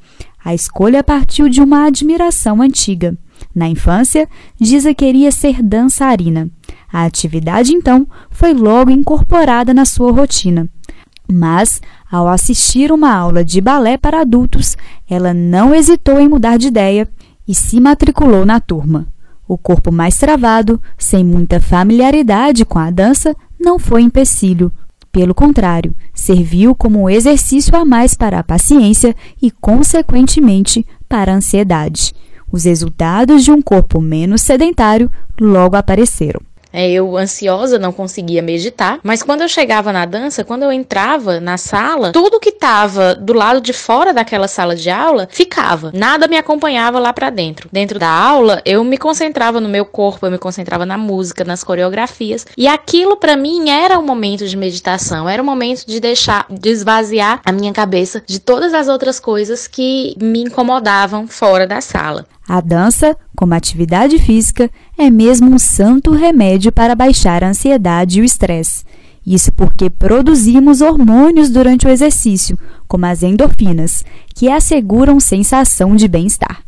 A 0.44 0.54
escolha 0.54 1.02
partiu 1.02 1.48
de 1.48 1.60
uma 1.60 1.86
admiração 1.86 2.62
antiga. 2.62 3.16
Na 3.54 3.68
infância, 3.68 4.28
Giza 4.60 4.94
queria 4.94 5.30
ser 5.32 5.62
dançarina. 5.62 6.48
A 6.92 7.04
atividade, 7.04 7.72
então, 7.72 8.06
foi 8.30 8.54
logo 8.54 8.90
incorporada 8.90 9.74
na 9.74 9.84
sua 9.84 10.12
rotina. 10.12 10.68
Mas, 11.30 11.80
ao 12.10 12.28
assistir 12.28 12.92
uma 12.92 13.12
aula 13.12 13.44
de 13.44 13.60
balé 13.60 13.96
para 13.96 14.20
adultos, 14.20 14.76
ela 15.08 15.34
não 15.34 15.74
hesitou 15.74 16.20
em 16.20 16.28
mudar 16.28 16.56
de 16.56 16.68
ideia 16.68 17.08
e 17.46 17.54
se 17.54 17.80
matriculou 17.80 18.46
na 18.46 18.60
turma. 18.60 19.06
O 19.48 19.56
corpo 19.56 19.92
mais 19.92 20.18
travado, 20.18 20.80
sem 20.98 21.24
muita 21.24 21.60
familiaridade 21.60 22.64
com 22.64 22.78
a 22.78 22.90
dança, 22.90 23.34
não 23.60 23.78
foi 23.78 24.02
empecilho. 24.02 24.72
Pelo 25.12 25.34
contrário, 25.34 25.94
serviu 26.12 26.74
como 26.74 27.02
um 27.02 27.08
exercício 27.08 27.74
a 27.76 27.84
mais 27.84 28.14
para 28.14 28.38
a 28.40 28.44
paciência 28.44 29.14
e, 29.40 29.50
consequentemente, 29.50 30.84
para 31.08 31.32
a 31.32 31.36
ansiedade. 31.36 32.12
Os 32.50 32.64
resultados 32.64 33.44
de 33.44 33.50
um 33.50 33.62
corpo 33.62 34.00
menos 34.00 34.42
sedentário 34.42 35.10
logo 35.40 35.76
apareceram. 35.76 36.40
É, 36.76 36.90
eu, 36.90 37.16
ansiosa, 37.16 37.78
não 37.78 37.90
conseguia 37.90 38.42
meditar. 38.42 39.00
Mas 39.02 39.22
quando 39.22 39.40
eu 39.40 39.48
chegava 39.48 39.94
na 39.94 40.04
dança, 40.04 40.44
quando 40.44 40.64
eu 40.64 40.70
entrava 40.70 41.40
na 41.40 41.56
sala, 41.56 42.12
tudo 42.12 42.38
que 42.38 42.50
estava 42.50 43.14
do 43.14 43.32
lado 43.32 43.62
de 43.62 43.72
fora 43.72 44.12
daquela 44.12 44.46
sala 44.46 44.76
de 44.76 44.90
aula 44.90 45.26
ficava. 45.32 45.90
Nada 45.94 46.28
me 46.28 46.36
acompanhava 46.36 46.98
lá 46.98 47.14
para 47.14 47.30
dentro. 47.30 47.70
Dentro 47.72 47.98
da 47.98 48.10
aula, 48.10 48.60
eu 48.66 48.84
me 48.84 48.98
concentrava 48.98 49.58
no 49.58 49.70
meu 49.70 49.86
corpo, 49.86 50.26
eu 50.26 50.30
me 50.30 50.36
concentrava 50.36 50.84
na 50.84 50.98
música, 50.98 51.44
nas 51.44 51.64
coreografias. 51.64 52.46
E 52.58 52.68
aquilo 52.68 53.16
para 53.16 53.38
mim 53.38 53.70
era 53.70 53.98
um 53.98 54.04
momento 54.04 54.46
de 54.46 54.54
meditação, 54.54 55.26
era 55.26 55.40
o 55.40 55.44
um 55.44 55.48
momento 55.48 55.86
de 55.86 55.98
deixar, 55.98 56.44
de 56.50 56.68
esvaziar 56.68 57.40
a 57.42 57.52
minha 57.52 57.72
cabeça 57.72 58.22
de 58.26 58.38
todas 58.38 58.74
as 58.74 58.86
outras 58.86 59.18
coisas 59.18 59.66
que 59.66 60.14
me 60.20 60.42
incomodavam 60.42 61.26
fora 61.26 61.66
da 61.66 61.80
sala. 61.80 62.26
A 62.48 62.60
dança, 62.60 63.16
como 63.36 63.54
atividade 63.54 64.18
física, 64.20 64.70
é 64.98 65.10
mesmo 65.10 65.54
um 65.54 65.58
santo 65.58 66.10
remédio 66.12 66.72
para 66.72 66.94
baixar 66.94 67.44
a 67.44 67.48
ansiedade 67.48 68.18
e 68.18 68.22
o 68.22 68.24
estresse. 68.24 68.84
Isso 69.26 69.52
porque 69.52 69.90
produzimos 69.90 70.80
hormônios 70.80 71.50
durante 71.50 71.86
o 71.86 71.90
exercício, 71.90 72.58
como 72.86 73.06
as 73.06 73.22
endorfinas, 73.22 74.04
que 74.34 74.48
asseguram 74.48 75.18
sensação 75.18 75.96
de 75.96 76.06
bem-estar. 76.06 76.62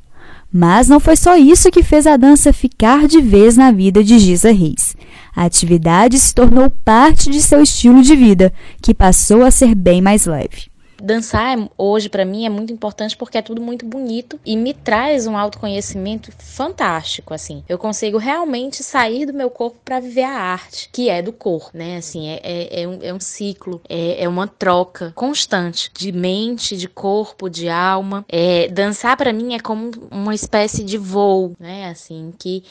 Mas 0.53 0.89
não 0.89 0.99
foi 0.99 1.15
só 1.15 1.37
isso 1.37 1.71
que 1.71 1.83
fez 1.83 2.07
a 2.07 2.17
dança 2.17 2.53
ficar 2.53 3.07
de 3.07 3.21
vez 3.21 3.57
na 3.57 3.71
vida 3.71 4.03
de 4.03 4.19
Giza 4.19 4.51
Reis. 4.51 4.97
A 5.37 5.45
atividade 5.45 6.19
se 6.19 6.35
tornou 6.35 6.71
parte 6.85 7.31
de 7.31 7.41
seu 7.41 7.63
estilo 7.63 8.03
de 8.03 8.17
vida, 8.17 8.53
que 8.83 8.95
passou 8.95 9.45
a 9.45 9.51
ser 9.51 9.75
bem 9.75 10.01
mais 10.01 10.27
leve. 10.27 10.68
Dançar 11.01 11.57
hoje 11.77 12.09
para 12.09 12.25
mim 12.25 12.45
é 12.45 12.49
muito 12.49 12.73
importante 12.73 13.17
porque 13.17 13.39
é 13.39 13.43
tudo 13.43 13.63
muito 13.63 13.87
bonito 13.87 14.39
e 14.45 14.57
me 14.57 14.75
traz 14.75 15.27
um 15.27 15.37
autoconhecimento 15.37 16.33
fantástico, 16.39 17.33
assim. 17.33 17.63
Eu 17.69 17.79
consigo 17.79 18.19
realmente 18.19 18.83
sair 18.83 19.25
do 19.25 19.33
meu 19.33 19.49
corpo 19.49 19.79
para 19.85 20.01
viver 20.01 20.25
a 20.25 20.33
arte, 20.33 20.91
que 20.93 21.09
é 21.09 21.23
do 21.23 21.33
corpo, 21.33 21.71
né? 21.73 21.99
Assim, 21.99 22.29
é, 22.29 22.41
é, 22.43 22.83
é, 22.83 22.89
um, 22.89 22.99
é 23.03 23.15
um 23.15 23.21
ciclo, 23.21 23.81
é, 23.89 24.25
é 24.25 24.29
uma 24.29 24.49
troca 24.49 25.13
constante 25.15 25.91
de 25.97 26.11
mente, 26.11 26.77
de 26.77 26.89
corpo, 26.89 27.49
de 27.49 27.69
alma. 27.69 28.25
É, 28.29 28.69
dançar 28.69 29.17
para 29.17 29.33
mim 29.33 29.55
é 29.55 29.61
como 29.61 29.91
uma 30.11 30.35
espécie 30.35 30.83
de 30.83 30.99
voo, 30.99 31.53
né? 31.61 31.91
Assim, 31.91 32.33
que 32.39 32.65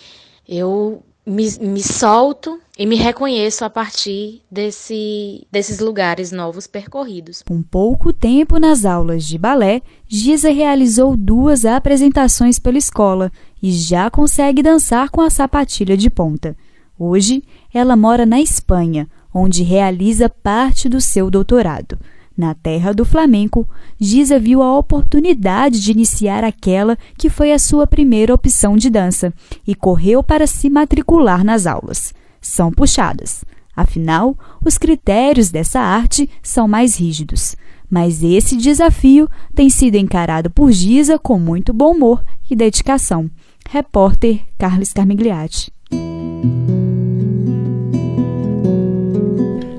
eu 0.47 1.01
me, 1.27 1.45
me 1.59 1.83
solto 1.83 2.59
e 2.79 2.85
me 2.85 2.95
reconheço 2.95 3.65
a 3.65 3.69
partir 3.69 4.41
desse, 4.49 5.45
desses 5.51 5.79
lugares 5.79 6.31
novos 6.31 6.65
percorridos. 6.65 7.43
Com 7.45 7.61
pouco 7.61 8.13
tempo 8.13 8.57
nas 8.57 8.85
aulas 8.85 9.25
de 9.25 9.37
balé, 9.37 9.81
Giza 10.07 10.49
realizou 10.49 11.17
duas 11.17 11.65
apresentações 11.65 12.57
pela 12.57 12.77
escola 12.77 13.31
e 13.61 13.71
já 13.71 14.09
consegue 14.09 14.63
dançar 14.63 15.09
com 15.09 15.19
a 15.19 15.29
sapatilha 15.29 15.97
de 15.97 16.09
ponta. 16.09 16.55
Hoje, 16.97 17.43
ela 17.73 17.95
mora 17.95 18.25
na 18.25 18.39
Espanha, 18.39 19.07
onde 19.33 19.63
realiza 19.63 20.29
parte 20.29 20.87
do 20.87 21.01
seu 21.01 21.29
doutorado. 21.29 21.99
Na 22.37 22.53
terra 22.53 22.93
do 22.93 23.03
flamenco, 23.03 23.67
Giza 23.99 24.37
viu 24.37 24.61
a 24.61 24.77
oportunidade 24.77 25.81
de 25.81 25.91
iniciar 25.91 26.43
aquela 26.43 26.95
que 27.17 27.31
foi 27.31 27.51
a 27.51 27.57
sua 27.57 27.87
primeira 27.87 28.31
opção 28.31 28.77
de 28.77 28.91
dança 28.91 29.33
e 29.65 29.73
correu 29.73 30.21
para 30.21 30.45
se 30.45 30.69
matricular 30.69 31.43
nas 31.43 31.65
aulas. 31.65 32.13
São 32.39 32.71
puxadas. 32.71 33.43
Afinal, 33.75 34.37
os 34.63 34.77
critérios 34.77 35.49
dessa 35.49 35.79
arte 35.79 36.29
são 36.43 36.67
mais 36.67 36.95
rígidos. 36.97 37.55
Mas 37.89 38.21
esse 38.21 38.55
desafio 38.55 39.27
tem 39.55 39.69
sido 39.69 39.95
encarado 39.95 40.51
por 40.51 40.71
Giza 40.71 41.17
com 41.17 41.39
muito 41.39 41.73
bom 41.73 41.95
humor 41.95 42.23
e 42.49 42.55
dedicação. 42.55 43.29
Repórter 43.67 44.41
Carlos 44.57 44.93
Carmigliati. 44.93 45.71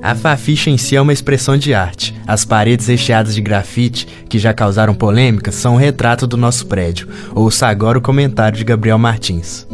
A 0.09 0.15
faficha 0.15 0.71
em 0.71 0.79
si 0.79 0.97
é 0.97 1.01
uma 1.03 1.13
expressão 1.13 1.55
de 1.59 1.75
arte. 1.75 2.15
As 2.27 2.43
paredes 2.43 2.87
recheadas 2.87 3.35
de 3.35 3.43
grafite, 3.43 4.09
que 4.27 4.39
já 4.39 4.55
causaram 4.55 4.95
polêmica, 4.95 5.53
são 5.53 5.75
um 5.75 5.77
retrato 5.77 6.27
do 6.27 6.35
nosso 6.35 6.65
prédio. 6.65 7.07
Ouça 7.35 7.67
agora 7.67 7.99
o 7.99 8.01
comentário 8.01 8.57
de 8.57 8.65
Gabriel 8.65 8.97
Martins. 8.97 9.67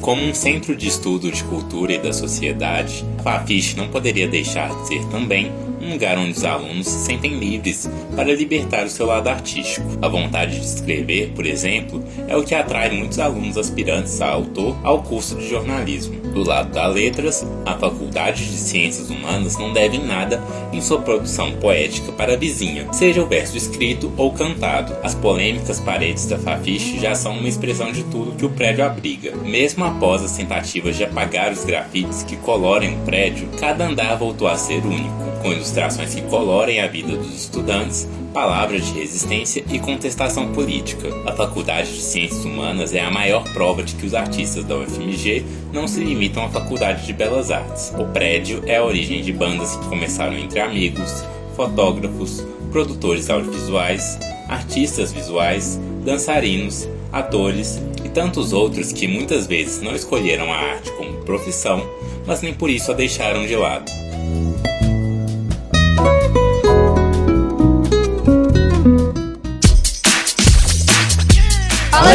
Como 0.00 0.22
um 0.22 0.32
centro 0.32 0.76
de 0.76 0.86
estudo 0.86 1.32
de 1.32 1.42
cultura 1.42 1.94
e 1.94 1.98
da 1.98 2.12
sociedade, 2.12 3.04
a 3.18 3.22
Fafiche 3.24 3.76
não 3.76 3.88
poderia 3.88 4.28
deixar 4.28 4.68
de 4.68 4.86
ser 4.86 5.04
também 5.06 5.50
um 5.80 5.92
lugar 5.92 6.16
onde 6.16 6.32
os 6.32 6.44
alunos 6.44 6.86
se 6.86 7.06
sentem 7.06 7.38
livres 7.38 7.90
para 8.14 8.32
libertar 8.32 8.86
o 8.86 8.88
seu 8.88 9.06
lado 9.06 9.28
artístico. 9.28 9.86
A 10.00 10.08
vontade 10.08 10.60
de 10.60 10.64
escrever, 10.64 11.32
por 11.34 11.44
exemplo, 11.44 12.04
é 12.28 12.36
o 12.36 12.44
que 12.44 12.54
atrai 12.54 12.90
muitos 12.90 13.18
alunos 13.18 13.56
aspirantes 13.56 14.20
a 14.20 14.28
autor 14.28 14.76
ao 14.84 15.02
curso 15.02 15.36
de 15.36 15.48
jornalismo. 15.48 16.27
Do 16.38 16.44
lado 16.44 16.70
das 16.70 16.94
letras, 16.94 17.44
a 17.66 17.74
Faculdade 17.74 18.48
de 18.48 18.56
Ciências 18.56 19.10
Humanas 19.10 19.58
não 19.58 19.72
deve 19.72 19.98
nada 19.98 20.40
em 20.72 20.80
sua 20.80 21.00
produção 21.00 21.50
poética 21.54 22.12
para 22.12 22.34
a 22.34 22.36
vizinha, 22.36 22.86
seja 22.92 23.20
o 23.20 23.26
verso 23.26 23.56
escrito 23.56 24.12
ou 24.16 24.32
cantado. 24.32 24.96
As 25.02 25.16
polêmicas 25.16 25.80
paredes 25.80 26.26
da 26.26 26.38
Fafiche 26.38 27.00
já 27.00 27.12
são 27.16 27.36
uma 27.36 27.48
expressão 27.48 27.90
de 27.90 28.04
tudo 28.04 28.36
que 28.36 28.46
o 28.46 28.50
prédio 28.50 28.84
abriga. 28.84 29.34
Mesmo 29.38 29.84
após 29.84 30.22
as 30.22 30.36
tentativas 30.36 30.96
de 30.96 31.02
apagar 31.02 31.50
os 31.50 31.64
grafites 31.64 32.22
que 32.22 32.36
colorem 32.36 32.94
o 32.94 33.04
prédio, 33.04 33.48
cada 33.58 33.88
andar 33.88 34.16
voltou 34.16 34.46
a 34.46 34.56
ser 34.56 34.86
único, 34.86 35.27
com 35.42 35.52
ilustrações 35.52 36.14
que 36.14 36.22
colorem 36.22 36.80
a 36.80 36.86
vida 36.86 37.16
dos 37.16 37.34
estudantes, 37.34 38.08
palavras 38.32 38.86
de 38.86 38.92
resistência 38.92 39.64
e 39.70 39.78
contestação 39.78 40.52
política. 40.52 41.08
A 41.26 41.32
Faculdade 41.32 41.92
de 41.92 42.00
Ciências 42.00 42.44
Humanas 42.44 42.94
é 42.94 43.00
a 43.00 43.10
maior 43.10 43.44
prova 43.52 43.82
de 43.82 43.94
que 43.94 44.06
os 44.06 44.14
artistas 44.14 44.64
da 44.64 44.76
UFMG 44.76 45.44
não 45.72 45.88
se 45.88 46.00
limitam 46.00 46.44
à 46.44 46.48
Faculdade 46.48 47.06
de 47.06 47.12
Belas 47.12 47.50
Artes. 47.50 47.92
O 47.98 48.04
prédio 48.06 48.62
é 48.66 48.76
a 48.76 48.84
origem 48.84 49.22
de 49.22 49.32
bandas 49.32 49.76
que 49.76 49.86
começaram 49.86 50.36
entre 50.36 50.60
amigos, 50.60 51.24
fotógrafos, 51.56 52.44
produtores 52.70 53.30
audiovisuais, 53.30 54.18
artistas 54.48 55.12
visuais, 55.12 55.80
dançarinos, 56.04 56.88
atores 57.12 57.80
e 58.04 58.08
tantos 58.08 58.52
outros 58.52 58.92
que 58.92 59.08
muitas 59.08 59.46
vezes 59.46 59.82
não 59.82 59.94
escolheram 59.94 60.52
a 60.52 60.56
arte 60.56 60.90
como 60.92 61.24
profissão, 61.24 61.82
mas 62.26 62.42
nem 62.42 62.54
por 62.54 62.70
isso 62.70 62.90
a 62.92 62.94
deixaram 62.94 63.46
de 63.46 63.56
lado. 63.56 63.90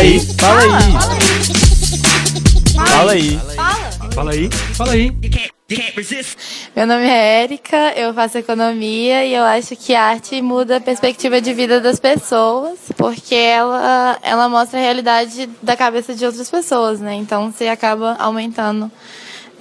Aí, 0.03 0.19
fala 0.37 0.61
aí. 0.61 0.93
Fala 2.75 3.11
aí. 3.13 3.39
Fala 4.13 4.31
aí, 4.31 4.49
fala 4.75 4.91
aí. 4.91 5.11
Meu 6.75 6.85
nome 6.85 7.05
é 7.05 7.43
Érica, 7.43 7.93
eu 7.95 8.13
faço 8.13 8.37
economia 8.37 9.25
e 9.25 9.33
eu 9.33 9.43
acho 9.43 9.75
que 9.75 9.95
a 9.95 10.03
arte 10.03 10.39
muda 10.41 10.77
a 10.77 10.81
perspectiva 10.81 11.41
de 11.41 11.53
vida 11.53 11.79
das 11.79 11.99
pessoas, 11.99 12.77
porque 12.95 13.33
ela, 13.33 14.19
ela 14.21 14.49
mostra 14.49 14.77
a 14.77 14.83
realidade 14.83 15.49
da 15.63 15.75
cabeça 15.75 16.13
de 16.13 16.25
outras 16.25 16.49
pessoas, 16.49 16.99
né? 16.99 17.15
Então 17.15 17.51
você 17.51 17.67
acaba 17.69 18.15
aumentando 18.19 18.91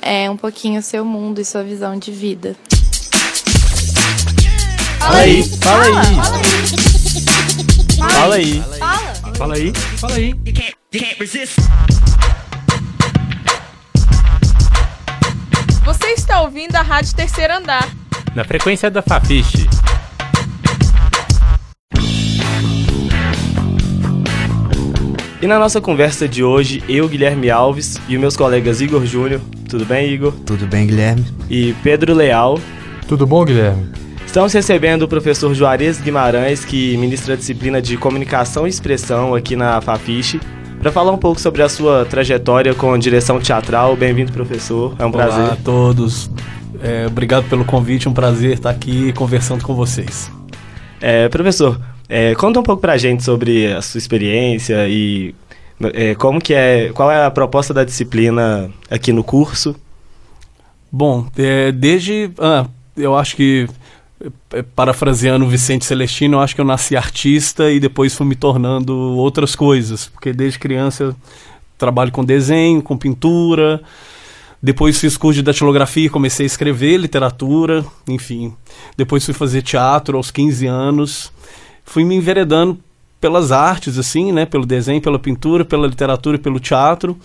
é, 0.03 0.29
um 0.29 0.37
pouquinho 0.37 0.81
o 0.81 0.83
seu 0.83 1.05
mundo 1.05 1.41
e 1.41 1.45
sua 1.45 1.63
visão 1.63 1.97
de 1.97 2.11
vida. 2.11 2.57
Fala 4.99 5.19
aí, 5.19 5.43
fala 5.61 5.85
aí. 5.85 5.93
Fala 6.05 6.37
aí. 6.37 6.53
Fala 8.11 8.35
aí, 8.35 8.61
fala 8.61 8.75
aí. 8.75 8.82
Você 15.85 16.07
está 16.13 16.43
ouvindo 16.43 16.77
a 16.77 16.83
Rádio 16.83 17.13
Terceiro 17.17 17.55
Andar. 17.55 17.89
Na 18.37 18.45
frequência 18.45 18.89
da 18.89 19.03
Fafiche. 19.03 19.69
E 25.41 25.47
na 25.49 25.59
nossa 25.59 25.81
conversa 25.81 26.29
de 26.29 26.45
hoje, 26.45 26.81
eu, 26.89 27.09
Guilherme 27.09 27.51
Alves 27.51 28.01
e 28.09 28.15
os 28.15 28.21
meus 28.21 28.37
colegas 28.37 28.81
Igor 28.81 29.05
Júnior, 29.05 29.41
tudo 29.69 29.85
bem, 29.85 30.09
Igor? 30.13 30.33
Tudo 30.47 30.69
bem, 30.69 30.87
Guilherme? 30.87 31.27
E 31.51 31.75
Pedro 31.83 32.15
Leal. 32.15 32.61
Tudo 33.09 33.27
bom, 33.27 33.45
Guilherme? 33.45 34.02
Estamos 34.33 34.55
recebendo 34.55 35.03
o 35.03 35.09
professor 35.09 35.53
Juarez 35.53 36.01
Guimarães, 36.01 36.64
que 36.64 36.97
ministra 36.97 37.35
a 37.35 37.37
disciplina 37.37 37.83
de 37.83 37.99
Comunicação 37.99 38.66
e 38.66 38.71
Expressão 38.71 39.35
aqui 39.35 39.55
na 39.55 39.79
Fafiche, 39.83 40.40
para 40.81 40.90
falar 40.90 41.12
um 41.12 41.18
pouco 41.18 41.38
sobre 41.38 41.61
a 41.61 41.68
sua 41.68 42.07
trajetória 42.07 42.75
com 42.75 42.97
direção 42.97 43.38
teatral. 43.38 43.95
Bem-vindo, 43.95 44.33
professor. 44.33 44.97
É 44.99 45.05
um 45.05 45.11
Olá 45.11 45.27
prazer. 45.27 45.53
a 45.53 45.57
todos. 45.57 46.31
É, 46.83 47.07
obrigado 47.09 47.47
pelo 47.51 47.62
convite, 47.62 48.09
um 48.09 48.14
prazer 48.14 48.55
estar 48.55 48.71
aqui 48.71 49.12
conversando 49.12 49.62
com 49.62 49.75
vocês. 49.75 50.33
É, 50.99 51.29
professor, 51.29 51.79
é, 52.09 52.35
conta 52.35 52.59
um 52.59 52.62
pouco 52.62 52.81
pra 52.81 52.97
gente 52.97 53.23
sobre 53.23 53.71
a 53.71 53.83
sua 53.83 53.99
experiência 53.99 54.88
e 54.88 55.35
é, 55.92 56.14
como 56.14 56.40
que 56.40 56.55
é, 56.55 56.90
qual 56.95 57.12
é 57.12 57.23
a 57.23 57.31
proposta 57.31 57.75
da 57.75 57.85
disciplina 57.85 58.71
aqui 58.90 59.12
no 59.12 59.23
curso. 59.23 59.77
Bom, 60.90 61.27
é, 61.37 61.71
desde, 61.71 62.31
ah, 62.38 62.64
eu 62.97 63.14
acho 63.14 63.37
que 63.37 63.68
parafraseando 64.75 65.45
o 65.45 65.49
Vicente 65.49 65.85
Celestino, 65.85 66.37
eu 66.37 66.41
acho 66.41 66.55
que 66.55 66.61
eu 66.61 66.65
nasci 66.65 66.97
artista 66.97 67.71
e 67.71 67.81
depois 67.81 68.15
fui 68.15 68.27
me 68.27 68.35
tornando 68.35 68.97
outras 68.97 69.55
coisas, 69.55 70.07
porque 70.07 70.33
desde 70.33 70.59
criança 70.59 71.05
eu 71.05 71.17
trabalho 71.79 72.13
com 72.13 72.25
desenho, 72.25 72.83
com 72.83 72.97
pintura, 72.97 73.83
depois 74.63 75.01
fiz 75.01 75.17
curso 75.17 75.37
de 75.37 75.43
datilografia, 75.43 76.09
comecei 76.09 76.45
a 76.45 76.47
escrever 76.47 76.97
literatura, 76.97 77.85
enfim. 78.09 78.55
Depois 78.97 79.25
fui 79.25 79.35
fazer 79.35 79.61
teatro 79.61 80.17
aos 80.17 80.31
15 80.31 80.67
anos. 80.69 81.33
Fui 81.85 82.05
me 82.05 82.15
enveredando 82.15 82.79
pelas 83.21 83.51
artes, 83.51 83.99
assim, 83.99 84.31
né? 84.31 84.47
Pelo 84.47 84.65
desenho, 84.65 85.03
pela 85.03 85.19
pintura, 85.19 85.65
pela 85.65 85.89
literatura 85.89 86.37
e 86.37 86.39
pelo 86.39 86.61
teatro. 86.61 87.19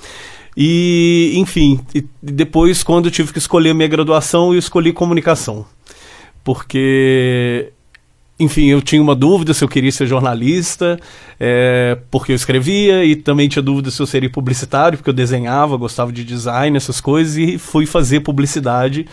E, 0.55 1.33
enfim, 1.35 1.79
e 1.93 2.03
depois, 2.19 2.81
quando 2.81 3.05
eu 3.05 3.11
tive 3.11 3.31
que 3.31 3.37
escolher 3.37 3.69
a 3.69 3.73
minha 3.75 3.87
graduação, 3.87 4.51
eu 4.51 4.57
escolhi 4.57 4.91
comunicação. 4.91 5.63
Porque 6.47 7.73
enfim, 8.39 8.67
eu 8.67 8.81
tinha 8.81 9.01
uma 9.01 9.15
dúvida 9.15 9.53
se 9.53 9.63
eu 9.63 9.67
queria 9.67 9.91
ser 9.91 10.05
jornalista, 10.05 10.97
é, 11.37 11.97
porque 12.09 12.31
eu 12.31 12.35
escrevia, 12.37 13.03
e 13.03 13.17
também 13.17 13.49
tinha 13.49 13.63
dúvida 13.63 13.91
se 13.91 13.99
eu 13.99 14.05
seria 14.05 14.29
publicitário, 14.29 14.97
porque 14.97 15.09
eu 15.09 15.13
desenhava, 15.13 15.75
gostava 15.75 16.09
de 16.09 16.23
design, 16.23 16.77
essas 16.77 17.01
coisas, 17.01 17.35
e 17.35 17.57
fui 17.57 17.85
fazer 17.85 18.21
publicidade. 18.21 19.07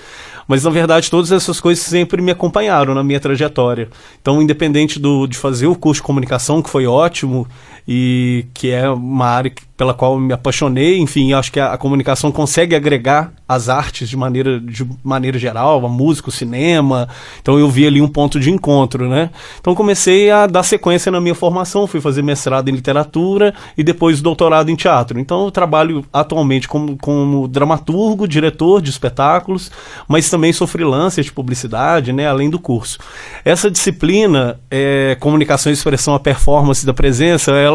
Mas 0.47 0.63
na 0.63 0.71
verdade, 0.71 1.11
todas 1.11 1.33
essas 1.33 1.59
coisas 1.59 1.83
sempre 1.83 2.23
me 2.23 2.31
acompanharam 2.31 2.95
na 2.95 3.03
minha 3.03 3.19
trajetória. 3.19 3.89
Então, 4.21 4.41
independente 4.41 5.01
do, 5.01 5.27
de 5.27 5.37
fazer 5.37 5.67
o 5.67 5.75
curso 5.75 6.03
de 6.03 6.07
comunicação, 6.07 6.63
que 6.63 6.71
foi 6.71 6.87
ótimo, 6.87 7.49
e 7.87 8.47
que 8.55 8.71
é 8.71 8.89
uma 8.89 9.27
área 9.27 9.53
pela 9.77 9.93
qual 9.93 10.19
me 10.19 10.33
apaixonei, 10.33 10.99
enfim, 10.99 11.33
acho 11.33 11.51
que 11.51 11.59
a, 11.59 11.73
a 11.73 11.79
comunicação 11.79 12.31
consegue 12.31 12.77
agregar 12.77 13.33
as 13.47 13.69
artes 13.69 14.09
de 14.09 14.17
maneira, 14.17 14.61
de 14.61 14.87
maneira 15.03 15.37
geral, 15.37 15.85
a 15.85 15.89
música, 15.89 16.29
o 16.29 16.33
cinema. 16.33 17.09
Então 17.43 17.59
eu 17.59 17.69
vi 17.69 17.87
ali 17.87 18.01
um 18.01 18.07
ponto 18.07 18.39
de 18.39 18.51
encontro, 18.51 19.09
né? 19.09 19.31
Então 19.61 19.75
comecei 19.75 20.31
a 20.31 20.47
dar 20.47 20.63
sequência 20.63 21.11
na 21.11 21.21
minha 21.21 21.35
formação, 21.35 21.89
fui 21.89 22.01
fazer 22.01 22.23
mestrado 22.23 22.69
em 22.69 22.73
literatura 22.73 23.53
e 23.77 23.83
depois 23.83 24.21
doutorado 24.21 24.71
em 24.71 24.77
teatro. 24.77 25.19
Então 25.19 25.45
eu 25.45 25.51
trabalho 25.51 26.05
atualmente 26.13 26.69
como, 26.69 26.97
como 26.97 27.49
dramaturgo, 27.49 28.29
diretor 28.29 28.81
de 28.81 28.91
espetáculos, 28.91 29.73
mas 30.07 30.31
também 30.31 30.53
sou 30.53 30.69
freelancer 30.69 31.25
de 31.25 31.33
publicidade, 31.33 32.13
né? 32.13 32.29
Além 32.29 32.49
do 32.49 32.61
curso. 32.61 32.99
Essa 33.45 33.69
disciplina, 33.69 34.59
é, 34.71 35.17
comunicação 35.19 35.71
e 35.71 35.75
expressão, 35.75 36.15
a 36.15 36.21
performance 36.21 36.87
da 36.87 36.95
presença, 36.95 37.51
ela 37.51 37.74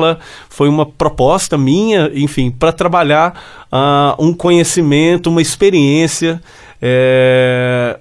foi 0.49 0.69
uma 0.69 0.85
proposta 0.85 1.57
minha 1.57 2.09
enfim, 2.13 2.51
para 2.51 2.71
trabalhar 2.71 3.67
uh, 3.71 4.23
um 4.23 4.33
conhecimento, 4.33 5.29
uma 5.29 5.41
experiência 5.41 6.41
é, 6.81 7.99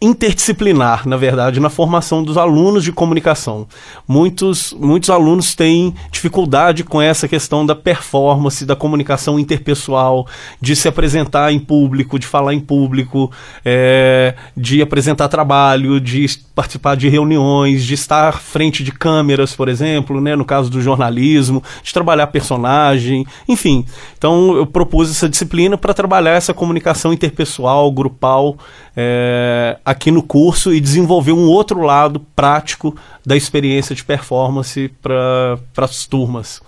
interdisciplinar, 0.00 1.08
na 1.08 1.16
verdade, 1.16 1.58
na 1.58 1.68
formação 1.68 2.22
dos 2.22 2.36
alunos 2.36 2.84
de 2.84 2.92
comunicação. 2.92 3.66
Muitos, 4.06 4.72
muitos 4.78 5.10
alunos 5.10 5.56
têm 5.56 5.92
dificuldade 6.12 6.84
com 6.84 7.02
essa 7.02 7.26
questão 7.26 7.66
da 7.66 7.74
performance, 7.74 8.64
da 8.64 8.76
comunicação 8.76 9.40
interpessoal, 9.40 10.26
de 10.60 10.76
se 10.76 10.86
apresentar 10.86 11.52
em 11.52 11.58
público, 11.58 12.16
de 12.16 12.28
falar 12.28 12.54
em 12.54 12.60
público, 12.60 13.30
é, 13.64 14.36
de 14.56 14.80
apresentar 14.80 15.26
trabalho, 15.26 16.00
de 16.00 16.26
participar 16.54 16.96
de 16.96 17.08
reuniões, 17.08 17.84
de 17.84 17.94
estar 17.94 18.40
frente 18.40 18.84
de 18.84 18.92
câmeras, 18.92 19.56
por 19.56 19.68
exemplo, 19.68 20.20
né, 20.20 20.36
no 20.36 20.44
caso 20.44 20.70
do 20.70 20.80
jornalismo, 20.80 21.62
de 21.82 21.92
trabalhar 21.92 22.28
personagem, 22.28 23.26
enfim. 23.48 23.84
Então 24.16 24.56
eu 24.56 24.66
propus 24.66 25.10
essa 25.10 25.28
disciplina 25.28 25.76
para 25.76 25.92
trabalhar 25.92 26.32
essa 26.32 26.54
comunicação 26.54 27.12
interpessoal, 27.12 27.90
grupal, 27.90 28.56
é, 28.96 29.76
aqui 29.88 30.10
no 30.10 30.22
curso 30.22 30.74
e 30.74 30.80
desenvolver 30.80 31.32
um 31.32 31.48
outro 31.48 31.80
lado 31.80 32.20
prático 32.36 32.94
da 33.24 33.34
experiência 33.34 33.94
de 33.94 34.04
performance 34.04 34.88
para 35.00 35.58
as 35.78 36.06
turmas. 36.06 36.60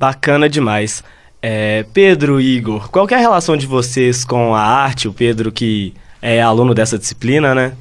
Bacana 0.00 0.48
demais. 0.48 1.04
É, 1.42 1.84
Pedro 1.92 2.40
e 2.40 2.56
Igor, 2.56 2.88
qual 2.88 3.06
é 3.10 3.14
a 3.14 3.18
relação 3.18 3.58
de 3.58 3.66
vocês 3.66 4.24
com 4.24 4.54
a 4.54 4.62
arte? 4.62 5.06
O 5.06 5.12
Pedro 5.12 5.52
que 5.52 5.92
é 6.22 6.40
aluno 6.40 6.72
dessa 6.74 6.98
disciplina, 6.98 7.54
né? 7.54 7.72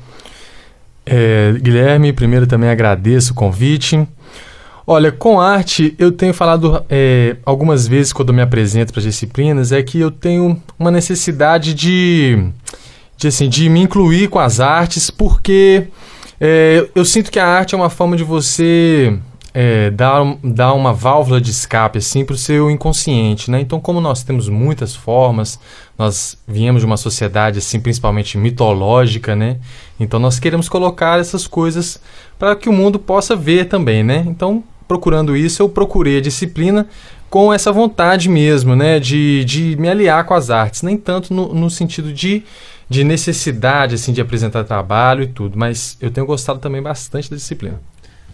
É, 1.05 1.53
Guilherme, 1.53 2.11
primeiro 2.11 2.45
também 2.45 2.69
agradeço 2.69 3.31
o 3.31 3.35
convite. 3.35 4.05
Olha, 4.85 5.09
com 5.09 5.39
arte, 5.39 5.95
eu 5.97 6.11
tenho 6.11 6.33
falado 6.33 6.83
é, 6.89 7.37
algumas 7.45 7.87
vezes 7.87 8.11
quando 8.11 8.29
eu 8.29 8.35
me 8.35 8.41
apresento 8.41 8.91
para 8.91 8.99
as 8.99 9.05
disciplinas, 9.05 9.71
é 9.71 9.81
que 9.81 10.01
eu 10.01 10.11
tenho 10.11 10.61
uma 10.77 10.91
necessidade 10.91 11.73
de 11.73 12.51
de, 13.17 13.27
assim, 13.27 13.47
de 13.49 13.69
me 13.69 13.81
incluir 13.81 14.29
com 14.29 14.39
as 14.39 14.59
artes, 14.59 15.09
porque 15.09 15.87
é, 16.39 16.87
eu 16.93 17.05
sinto 17.05 17.31
que 17.31 17.39
a 17.39 17.47
arte 17.47 17.75
é 17.75 17.77
uma 17.77 17.89
forma 17.89 18.17
de 18.17 18.23
você 18.23 19.17
é, 19.53 19.89
dar, 19.89 20.37
dar 20.43 20.73
uma 20.73 20.91
válvula 20.91 21.39
de 21.39 21.49
escape 21.49 21.99
assim, 21.99 22.25
para 22.25 22.33
o 22.33 22.37
seu 22.37 22.69
inconsciente. 22.69 23.49
Né? 23.49 23.61
Então, 23.61 23.79
como 23.79 24.01
nós 24.01 24.21
temos 24.21 24.49
muitas 24.49 24.93
formas, 24.93 25.57
nós 25.97 26.37
viemos 26.45 26.81
de 26.81 26.85
uma 26.85 26.97
sociedade 26.97 27.59
assim, 27.59 27.79
principalmente 27.79 28.37
mitológica, 28.37 29.33
né? 29.33 29.57
então 29.97 30.19
nós 30.19 30.39
queremos 30.39 30.67
colocar 30.67 31.21
essas 31.21 31.47
coisas 31.47 32.01
para 32.37 32.53
que 32.53 32.67
o 32.67 32.73
mundo 32.73 32.99
possa 32.99 33.33
ver 33.33 33.69
também. 33.69 34.03
Né? 34.03 34.25
Então, 34.27 34.61
procurando 34.89 35.37
isso, 35.37 35.61
eu 35.61 35.69
procurei 35.69 36.17
a 36.17 36.21
disciplina 36.21 36.85
com 37.29 37.53
essa 37.53 37.71
vontade 37.71 38.29
mesmo, 38.29 38.75
né, 38.75 38.97
de, 38.97 39.43
de 39.43 39.75
me 39.77 39.89
aliar 39.89 40.23
com 40.23 40.33
as 40.33 40.49
artes, 40.49 40.83
nem 40.83 40.95
tanto 40.95 41.33
no, 41.33 41.53
no 41.53 41.69
sentido 41.69 42.13
de, 42.13 42.43
de 42.89 43.03
necessidade, 43.03 43.95
assim, 43.95 44.13
de 44.13 44.21
apresentar 44.21 44.63
trabalho 44.63 45.23
e 45.23 45.27
tudo, 45.27 45.57
mas 45.57 45.97
eu 45.99 46.11
tenho 46.11 46.25
gostado 46.25 46.59
também 46.59 46.81
bastante 46.81 47.29
da 47.29 47.35
disciplina. 47.35 47.79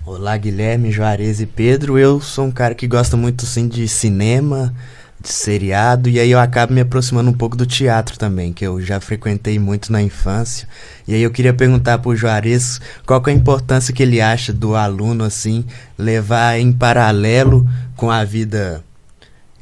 Olá, 0.05 0.35
Guilherme, 0.35 0.91
Juarez 0.91 1.39
e 1.39 1.45
Pedro. 1.45 1.97
Eu 1.97 2.19
sou 2.19 2.45
um 2.45 2.51
cara 2.51 2.73
que 2.73 2.87
gosta 2.87 3.15
muito, 3.15 3.45
sim, 3.45 3.67
de 3.67 3.87
cinema, 3.87 4.73
de 5.21 5.29
seriado, 5.29 6.09
e 6.09 6.19
aí 6.19 6.31
eu 6.31 6.39
acabo 6.39 6.73
me 6.73 6.81
aproximando 6.81 7.29
um 7.29 7.33
pouco 7.33 7.55
do 7.55 7.65
teatro 7.65 8.17
também, 8.17 8.51
que 8.51 8.65
eu 8.65 8.81
já 8.81 8.99
frequentei 8.99 9.59
muito 9.59 9.91
na 9.91 10.01
infância. 10.01 10.67
E 11.07 11.13
aí 11.13 11.21
eu 11.21 11.29
queria 11.29 11.53
perguntar 11.53 11.99
pro 11.99 12.15
Juarez 12.15 12.81
qual 13.05 13.21
é 13.25 13.29
a 13.29 13.33
importância 13.33 13.93
que 13.93 14.01
ele 14.01 14.19
acha 14.19 14.51
do 14.51 14.75
aluno, 14.75 15.23
assim, 15.23 15.63
levar 15.97 16.59
em 16.59 16.73
paralelo 16.73 17.69
com 17.95 18.09
a 18.09 18.23
vida 18.23 18.83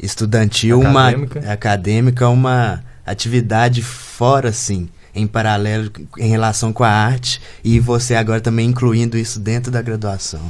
estudantil, 0.02 0.82
acadêmica. 0.82 1.39
uma 1.39 1.52
acadêmica, 1.52 2.30
uma 2.30 2.84
atividade 3.12 3.82
fora, 3.82 4.50
assim, 4.50 4.89
em 5.13 5.28
paralelo 5.28 5.91
em 6.17 6.30
relação 6.30 6.72
com 6.72 6.84
a 6.84 6.89
arte 6.89 7.41
e 7.63 7.80
você 7.80 8.15
agora 8.15 8.41
também 8.41 8.67
incluindo 8.67 9.17
isso 9.17 9.39
dentro 9.39 9.72
da 9.72 9.82
graduação? 9.82 10.41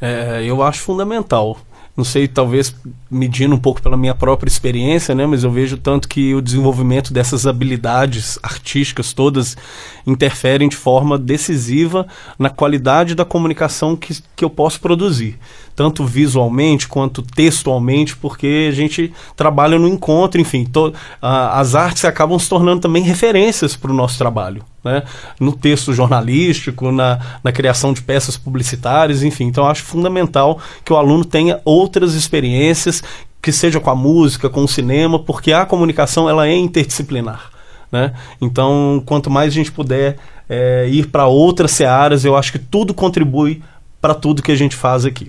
É, 0.00 0.42
eu 0.44 0.62
acho 0.62 0.80
fundamental. 0.80 1.58
Não 1.96 2.04
sei, 2.04 2.28
talvez 2.28 2.72
medindo 3.10 3.56
um 3.56 3.58
pouco 3.58 3.82
pela 3.82 3.96
minha 3.96 4.14
própria 4.14 4.48
experiência, 4.48 5.16
né? 5.16 5.26
Mas 5.26 5.42
eu 5.42 5.50
vejo 5.50 5.76
tanto 5.76 6.06
que 6.06 6.32
o 6.32 6.40
desenvolvimento 6.40 7.12
dessas 7.12 7.44
habilidades 7.44 8.38
artísticas 8.40 9.12
todas 9.12 9.56
interferem 10.06 10.68
de 10.68 10.76
forma 10.76 11.18
decisiva 11.18 12.06
na 12.38 12.50
qualidade 12.50 13.16
da 13.16 13.24
comunicação 13.24 13.96
que, 13.96 14.22
que 14.36 14.44
eu 14.44 14.50
posso 14.50 14.80
produzir 14.80 15.36
tanto 15.78 16.04
visualmente 16.04 16.88
quanto 16.88 17.22
textualmente, 17.22 18.16
porque 18.16 18.66
a 18.68 18.74
gente 18.74 19.12
trabalha 19.36 19.78
no 19.78 19.86
encontro, 19.86 20.40
enfim, 20.40 20.64
to, 20.64 20.92
as 21.22 21.76
artes 21.76 22.04
acabam 22.04 22.36
se 22.36 22.48
tornando 22.48 22.80
também 22.80 23.00
referências 23.00 23.76
para 23.76 23.92
o 23.92 23.94
nosso 23.94 24.18
trabalho. 24.18 24.64
Né? 24.82 25.04
No 25.38 25.52
texto 25.52 25.92
jornalístico, 25.92 26.90
na, 26.90 27.20
na 27.44 27.52
criação 27.52 27.92
de 27.92 28.02
peças 28.02 28.36
publicitárias, 28.36 29.22
enfim. 29.22 29.44
Então, 29.44 29.68
acho 29.68 29.84
fundamental 29.84 30.58
que 30.84 30.92
o 30.92 30.96
aluno 30.96 31.24
tenha 31.24 31.60
outras 31.64 32.14
experiências, 32.14 33.00
que 33.40 33.52
seja 33.52 33.78
com 33.78 33.90
a 33.90 33.94
música, 33.94 34.50
com 34.50 34.64
o 34.64 34.68
cinema, 34.68 35.16
porque 35.16 35.52
a 35.52 35.64
comunicação 35.64 36.28
ela 36.28 36.48
é 36.48 36.56
interdisciplinar. 36.56 37.52
Né? 37.92 38.12
Então, 38.40 39.00
quanto 39.06 39.30
mais 39.30 39.52
a 39.52 39.54
gente 39.54 39.70
puder 39.70 40.16
é, 40.48 40.88
ir 40.90 41.06
para 41.06 41.28
outras 41.28 41.70
searas, 41.70 42.24
eu 42.24 42.36
acho 42.36 42.50
que 42.50 42.58
tudo 42.58 42.92
contribui 42.92 43.62
para 44.00 44.12
tudo 44.12 44.42
que 44.42 44.50
a 44.50 44.56
gente 44.56 44.74
faz 44.74 45.04
aqui. 45.04 45.28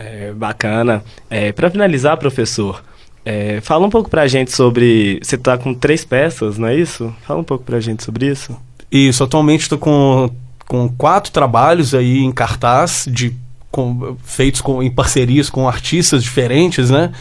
É, 0.00 0.32
bacana. 0.32 1.04
É, 1.28 1.52
para 1.52 1.70
finalizar, 1.70 2.16
professor, 2.16 2.82
é, 3.22 3.60
fala 3.60 3.86
um 3.86 3.90
pouco 3.90 4.08
para 4.08 4.22
a 4.22 4.26
gente 4.26 4.50
sobre. 4.50 5.20
Você 5.22 5.34
está 5.34 5.58
com 5.58 5.74
três 5.74 6.04
peças, 6.06 6.56
não 6.56 6.68
é 6.68 6.74
isso? 6.74 7.14
Fala 7.26 7.40
um 7.40 7.44
pouco 7.44 7.64
para 7.64 7.76
a 7.76 7.80
gente 7.80 8.02
sobre 8.02 8.26
isso. 8.26 8.56
Isso, 8.90 9.22
atualmente 9.22 9.62
estou 9.62 9.78
com, 9.78 10.30
com 10.66 10.88
quatro 10.88 11.30
trabalhos 11.30 11.94
aí 11.94 12.18
em 12.18 12.32
cartaz, 12.32 13.06
de, 13.08 13.36
com, 13.70 14.16
feitos 14.24 14.62
com, 14.62 14.82
em 14.82 14.90
parcerias 14.90 15.50
com 15.50 15.68
artistas 15.68 16.24
diferentes, 16.24 16.88
né? 16.90 17.12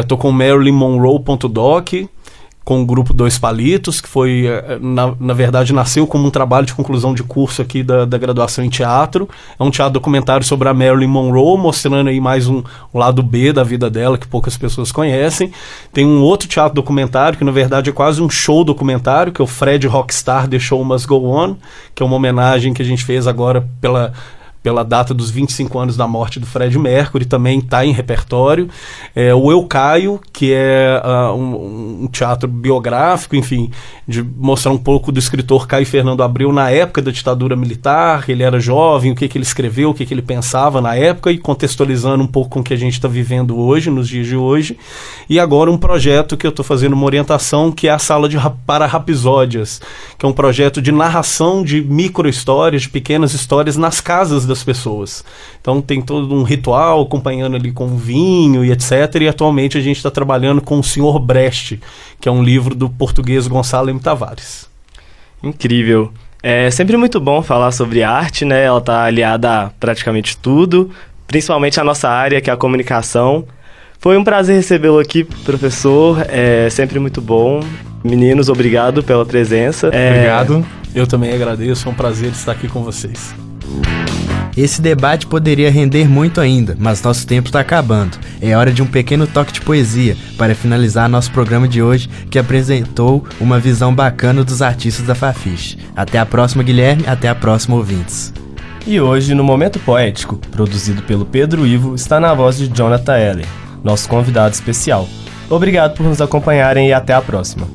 Estou 0.00 0.18
é, 0.18 0.20
com 0.20 0.32
Marilyn 0.32 0.72
Monroe.doc, 0.72 1.92
com 2.64 2.80
o 2.80 2.86
grupo 2.86 3.12
Dois 3.12 3.36
Palitos, 3.38 4.00
que 4.00 4.08
foi, 4.08 4.46
eh, 4.46 4.78
na, 4.80 5.14
na 5.20 5.34
verdade, 5.34 5.72
nasceu 5.72 6.06
como 6.06 6.26
um 6.26 6.30
trabalho 6.30 6.64
de 6.64 6.72
conclusão 6.72 7.12
de 7.12 7.22
curso 7.22 7.60
aqui 7.60 7.82
da, 7.82 8.06
da 8.06 8.16
graduação 8.16 8.64
em 8.64 8.70
teatro. 8.70 9.28
É 9.58 9.62
um 9.62 9.70
teatro 9.70 9.92
documentário 9.92 10.46
sobre 10.46 10.68
a 10.68 10.72
Marilyn 10.72 11.06
Monroe, 11.06 11.58
mostrando 11.58 12.08
aí 12.08 12.18
mais 12.20 12.48
um, 12.48 12.62
um 12.92 12.98
lado 12.98 13.22
B 13.22 13.52
da 13.52 13.62
vida 13.62 13.90
dela, 13.90 14.16
que 14.16 14.26
poucas 14.26 14.56
pessoas 14.56 14.90
conhecem. 14.90 15.52
Tem 15.92 16.06
um 16.06 16.22
outro 16.22 16.48
teatro 16.48 16.74
documentário, 16.74 17.36
que 17.36 17.44
na 17.44 17.52
verdade 17.52 17.90
é 17.90 17.92
quase 17.92 18.22
um 18.22 18.30
show 18.30 18.64
documentário, 18.64 19.30
que 19.30 19.42
é 19.42 19.44
o 19.44 19.46
Fred 19.46 19.86
Rockstar 19.86 20.48
The 20.48 20.58
Show 20.58 20.82
Must 20.82 21.06
Go 21.06 21.26
On, 21.26 21.56
que 21.94 22.02
é 22.02 22.06
uma 22.06 22.16
homenagem 22.16 22.72
que 22.72 22.80
a 22.80 22.84
gente 22.84 23.04
fez 23.04 23.26
agora 23.26 23.68
pela 23.78 24.14
pela 24.64 24.82
data 24.82 25.12
dos 25.12 25.30
25 25.30 25.78
anos 25.78 25.94
da 25.94 26.08
morte 26.08 26.40
do 26.40 26.46
Fred 26.46 26.78
Mercury, 26.78 27.26
também 27.26 27.58
está 27.58 27.84
em 27.84 27.92
repertório. 27.92 28.66
É, 29.14 29.34
o 29.34 29.52
Eu 29.52 29.62
Caio, 29.64 30.18
que 30.32 30.54
é 30.54 31.02
uh, 31.04 31.34
um, 31.34 32.04
um, 32.04 32.06
teatro 32.06 32.48
biográfico, 32.48 33.36
enfim, 33.36 33.70
de 34.08 34.22
mostrar 34.22 34.72
um 34.72 34.78
pouco 34.78 35.12
do 35.12 35.18
escritor 35.18 35.66
Caio 35.66 35.84
Fernando 35.84 36.22
Abreu 36.22 36.50
na 36.50 36.70
época 36.70 37.02
da 37.02 37.10
ditadura 37.10 37.54
militar, 37.54 38.24
ele 38.26 38.42
era 38.42 38.58
jovem, 38.58 39.12
o 39.12 39.14
que, 39.14 39.28
que 39.28 39.36
ele 39.36 39.44
escreveu, 39.44 39.90
o 39.90 39.94
que, 39.94 40.06
que 40.06 40.14
ele 40.14 40.22
pensava 40.22 40.80
na 40.80 40.94
época 40.94 41.30
e 41.30 41.36
contextualizando 41.36 42.24
um 42.24 42.26
pouco 42.26 42.48
com 42.48 42.60
o 42.60 42.64
que 42.64 42.72
a 42.72 42.78
gente 42.78 42.94
está 42.94 43.06
vivendo 43.06 43.58
hoje, 43.58 43.90
nos 43.90 44.08
dias 44.08 44.26
de 44.26 44.34
hoje. 44.34 44.78
E 45.28 45.38
agora 45.38 45.70
um 45.70 45.76
projeto 45.76 46.38
que 46.38 46.46
eu 46.46 46.50
estou 46.50 46.64
fazendo 46.64 46.94
uma 46.94 47.04
orientação, 47.04 47.70
que 47.70 47.86
é 47.86 47.90
a 47.90 47.98
Sala 47.98 48.30
de 48.30 48.38
para 48.64 48.86
Rapisódias, 48.86 49.82
que 50.18 50.24
é 50.24 50.28
um 50.28 50.32
projeto 50.32 50.80
de 50.80 50.90
narração 50.90 51.62
de 51.62 51.82
micro-histórias, 51.82 52.82
de 52.82 52.88
pequenas 52.88 53.34
histórias 53.34 53.76
nas 53.76 54.00
casas 54.00 54.53
das 54.54 54.64
pessoas. 54.64 55.24
Então 55.60 55.82
tem 55.82 56.00
todo 56.00 56.34
um 56.34 56.44
ritual 56.44 57.02
acompanhando 57.02 57.56
ali 57.56 57.72
com 57.72 57.96
vinho 57.96 58.64
e 58.64 58.70
etc. 58.70 58.92
E 59.20 59.28
atualmente 59.28 59.76
a 59.76 59.80
gente 59.80 59.96
está 59.96 60.10
trabalhando 60.10 60.62
com 60.62 60.78
o 60.78 60.84
Senhor 60.84 61.18
Brecht, 61.18 61.80
que 62.20 62.28
é 62.28 62.32
um 62.32 62.42
livro 62.42 62.74
do 62.74 62.88
português 62.88 63.46
Gonçalo 63.46 63.90
M. 63.90 64.00
Tavares. 64.00 64.68
Incrível. 65.42 66.12
É 66.42 66.70
sempre 66.70 66.96
muito 66.96 67.18
bom 67.18 67.42
falar 67.42 67.72
sobre 67.72 68.02
arte, 68.02 68.44
né? 68.44 68.64
Ela 68.64 68.78
está 68.78 69.04
aliada 69.04 69.50
a 69.50 69.70
praticamente 69.80 70.36
tudo, 70.36 70.90
principalmente 71.26 71.80
a 71.80 71.84
nossa 71.84 72.08
área, 72.08 72.40
que 72.40 72.50
é 72.50 72.52
a 72.52 72.56
comunicação. 72.56 73.44
Foi 73.98 74.18
um 74.18 74.22
prazer 74.22 74.56
recebê-lo 74.56 74.98
aqui, 74.98 75.24
professor. 75.24 76.24
É 76.28 76.68
sempre 76.70 76.98
muito 76.98 77.22
bom. 77.22 77.60
Meninos, 78.04 78.50
obrigado 78.50 79.02
pela 79.02 79.24
presença. 79.24 79.88
É... 79.88 80.10
Obrigado. 80.10 80.66
Eu 80.94 81.06
também 81.06 81.32
agradeço. 81.32 81.88
É 81.88 81.90
um 81.90 81.94
prazer 81.94 82.30
estar 82.30 82.52
aqui 82.52 82.68
com 82.68 82.82
vocês. 82.82 83.34
Esse 84.56 84.80
debate 84.80 85.26
poderia 85.26 85.70
render 85.70 86.08
muito 86.08 86.40
ainda, 86.40 86.76
mas 86.78 87.02
nosso 87.02 87.26
tempo 87.26 87.48
está 87.48 87.58
acabando. 87.58 88.16
É 88.40 88.56
hora 88.56 88.72
de 88.72 88.82
um 88.82 88.86
pequeno 88.86 89.26
toque 89.26 89.52
de 89.52 89.60
poesia 89.60 90.16
para 90.38 90.54
finalizar 90.54 91.08
nosso 91.08 91.32
programa 91.32 91.66
de 91.66 91.82
hoje, 91.82 92.08
que 92.30 92.38
apresentou 92.38 93.24
uma 93.40 93.58
visão 93.58 93.92
bacana 93.92 94.44
dos 94.44 94.62
artistas 94.62 95.04
da 95.06 95.14
Fafiche. 95.14 95.76
Até 95.96 96.18
a 96.18 96.26
próxima, 96.26 96.62
Guilherme. 96.62 97.04
Até 97.06 97.28
a 97.28 97.34
próxima, 97.34 97.74
ouvintes. 97.74 98.32
E 98.86 99.00
hoje, 99.00 99.34
no 99.34 99.42
Momento 99.42 99.80
Poético, 99.80 100.36
produzido 100.52 101.02
pelo 101.02 101.24
Pedro 101.24 101.66
Ivo, 101.66 101.94
está 101.94 102.20
na 102.20 102.32
voz 102.32 102.56
de 102.56 102.68
Jonathan 102.68 103.16
Eller, 103.16 103.46
nosso 103.82 104.08
convidado 104.08 104.54
especial. 104.54 105.08
Obrigado 105.50 105.96
por 105.96 106.06
nos 106.06 106.20
acompanharem 106.20 106.88
e 106.88 106.92
até 106.92 107.12
a 107.12 107.20
próxima. 107.20 107.66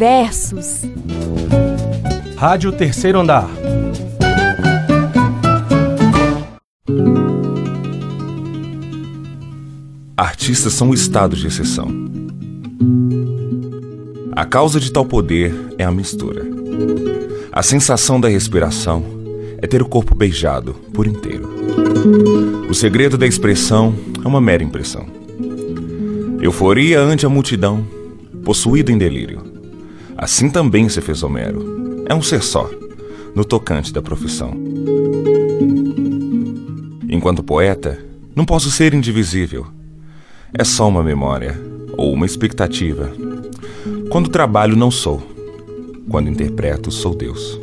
Versos. 0.00 0.80
Rádio 2.34 2.72
Terceiro 2.72 3.20
Andar. 3.20 3.46
Artistas 10.16 10.72
são 10.72 10.88
um 10.88 10.94
estado 10.94 11.36
de 11.36 11.46
exceção. 11.46 11.88
A 14.32 14.46
causa 14.46 14.80
de 14.80 14.90
tal 14.90 15.04
poder 15.04 15.54
é 15.76 15.84
a 15.84 15.90
mistura. 15.90 16.46
A 17.52 17.62
sensação 17.62 18.18
da 18.18 18.28
respiração 18.28 19.04
é 19.58 19.66
ter 19.66 19.82
o 19.82 19.86
corpo 19.86 20.14
beijado 20.14 20.72
por 20.94 21.06
inteiro. 21.06 21.46
O 22.70 22.72
segredo 22.72 23.18
da 23.18 23.26
expressão 23.26 23.94
é 24.24 24.26
uma 24.26 24.40
mera 24.40 24.64
impressão. 24.64 25.06
Euforia 26.40 27.02
ante 27.02 27.26
a 27.26 27.28
multidão, 27.28 27.86
possuído 28.42 28.90
em 28.90 28.96
delírio. 28.96 29.49
Assim 30.22 30.50
também 30.50 30.86
se 30.90 31.00
fez 31.00 31.22
Homero. 31.22 32.04
É 32.06 32.14
um 32.14 32.20
ser 32.20 32.42
só, 32.42 32.68
no 33.34 33.42
tocante 33.42 33.90
da 33.90 34.02
profissão. 34.02 34.52
Enquanto 37.08 37.42
poeta, 37.42 37.98
não 38.36 38.44
posso 38.44 38.70
ser 38.70 38.92
indivisível. 38.92 39.66
É 40.52 40.62
só 40.62 40.86
uma 40.86 41.02
memória 41.02 41.58
ou 41.96 42.12
uma 42.12 42.26
expectativa. 42.26 43.10
Quando 44.10 44.28
trabalho, 44.28 44.76
não 44.76 44.90
sou. 44.90 45.22
Quando 46.10 46.28
interpreto, 46.28 46.90
sou 46.90 47.14
Deus. 47.14 47.58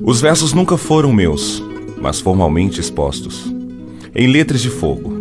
Os 0.00 0.20
versos 0.20 0.52
nunca 0.52 0.76
foram 0.76 1.12
meus, 1.12 1.62
mas 2.02 2.18
formalmente 2.18 2.80
expostos. 2.80 3.44
Em 4.12 4.26
letras 4.26 4.60
de 4.60 4.70
fogo, 4.70 5.14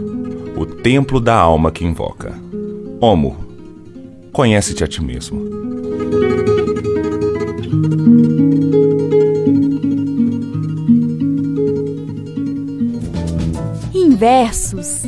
o 0.58 0.65
templo 0.65 1.19
da 1.19 1.36
alma 1.36 1.72
que 1.72 1.86
invoca. 1.86 2.34
Homo, 3.00 3.38
conhece-te 4.32 4.84
a 4.84 4.88
ti 4.88 5.00
mesmo. 5.00 5.62
Inversos. 13.93 15.04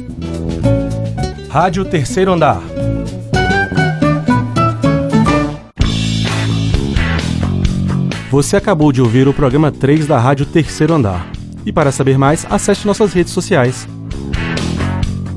Rádio 1.49 1.85
Terceiro 1.85 2.33
Andar. 2.33 2.61
Você 8.29 8.57
acabou 8.57 8.91
de 8.91 9.01
ouvir 9.01 9.27
o 9.27 9.33
programa 9.33 9.71
3 9.71 10.05
da 10.07 10.19
Rádio 10.19 10.45
Terceiro 10.45 10.93
Andar. 10.93 11.25
E 11.65 11.71
para 11.71 11.91
saber 11.91 12.17
mais, 12.17 12.45
acesse 12.49 12.85
nossas 12.85 13.13
redes 13.13 13.31
sociais. 13.31 13.87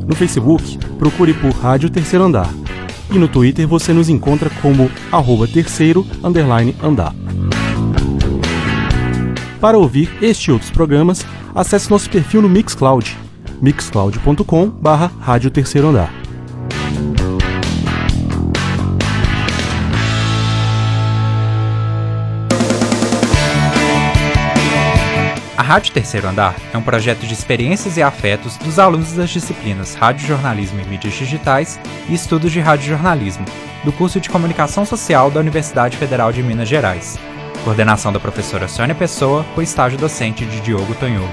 No 0.04 0.16
Facebook, 0.16 0.78
procure 0.98 1.32
por 1.32 1.52
Rádio 1.52 1.88
Terceiro 1.88 2.24
Andar. 2.24 2.50
E 3.10 3.18
no 3.18 3.28
Twitter 3.28 3.66
você 3.66 3.92
nos 3.92 4.08
encontra 4.08 4.50
como 4.62 4.90
arroba 5.10 5.46
terceiro 5.46 6.06
underline 6.22 6.74
andar. 6.82 7.14
Para 9.60 9.76
ouvir 9.76 10.10
este 10.22 10.50
e 10.50 10.52
outros 10.52 10.70
programas, 10.70 11.26
acesse 11.54 11.90
nosso 11.90 12.08
perfil 12.08 12.42
no 12.42 12.48
Mixcloud, 12.48 13.16
mixcloud.com 13.60 14.68
barra 14.68 15.10
Rádio 15.20 15.50
Terceiro 15.50 15.88
Andar. 15.88 16.27
Rádio 25.68 25.92
Terceiro 25.92 26.26
Andar 26.26 26.56
é 26.72 26.78
um 26.78 26.82
projeto 26.82 27.26
de 27.26 27.34
experiências 27.34 27.98
e 27.98 28.02
afetos 28.02 28.56
dos 28.56 28.78
alunos 28.78 29.12
das 29.12 29.28
disciplinas 29.28 29.94
Rádio 29.94 30.26
Jornalismo 30.26 30.80
e 30.80 30.84
Mídias 30.86 31.12
Digitais 31.12 31.78
e 32.08 32.14
Estudos 32.14 32.50
de 32.50 32.58
Rádio 32.58 32.88
Jornalismo, 32.88 33.44
do 33.84 33.92
curso 33.92 34.18
de 34.18 34.30
Comunicação 34.30 34.86
Social 34.86 35.30
da 35.30 35.40
Universidade 35.40 35.98
Federal 35.98 36.32
de 36.32 36.42
Minas 36.42 36.70
Gerais. 36.70 37.18
Coordenação 37.64 38.10
da 38.10 38.18
professora 38.18 38.66
Sônia 38.66 38.94
Pessoa, 38.94 39.44
com 39.54 39.60
estágio 39.60 39.98
docente 39.98 40.46
de 40.46 40.58
Diogo 40.62 40.94
Tonholo. 40.94 41.28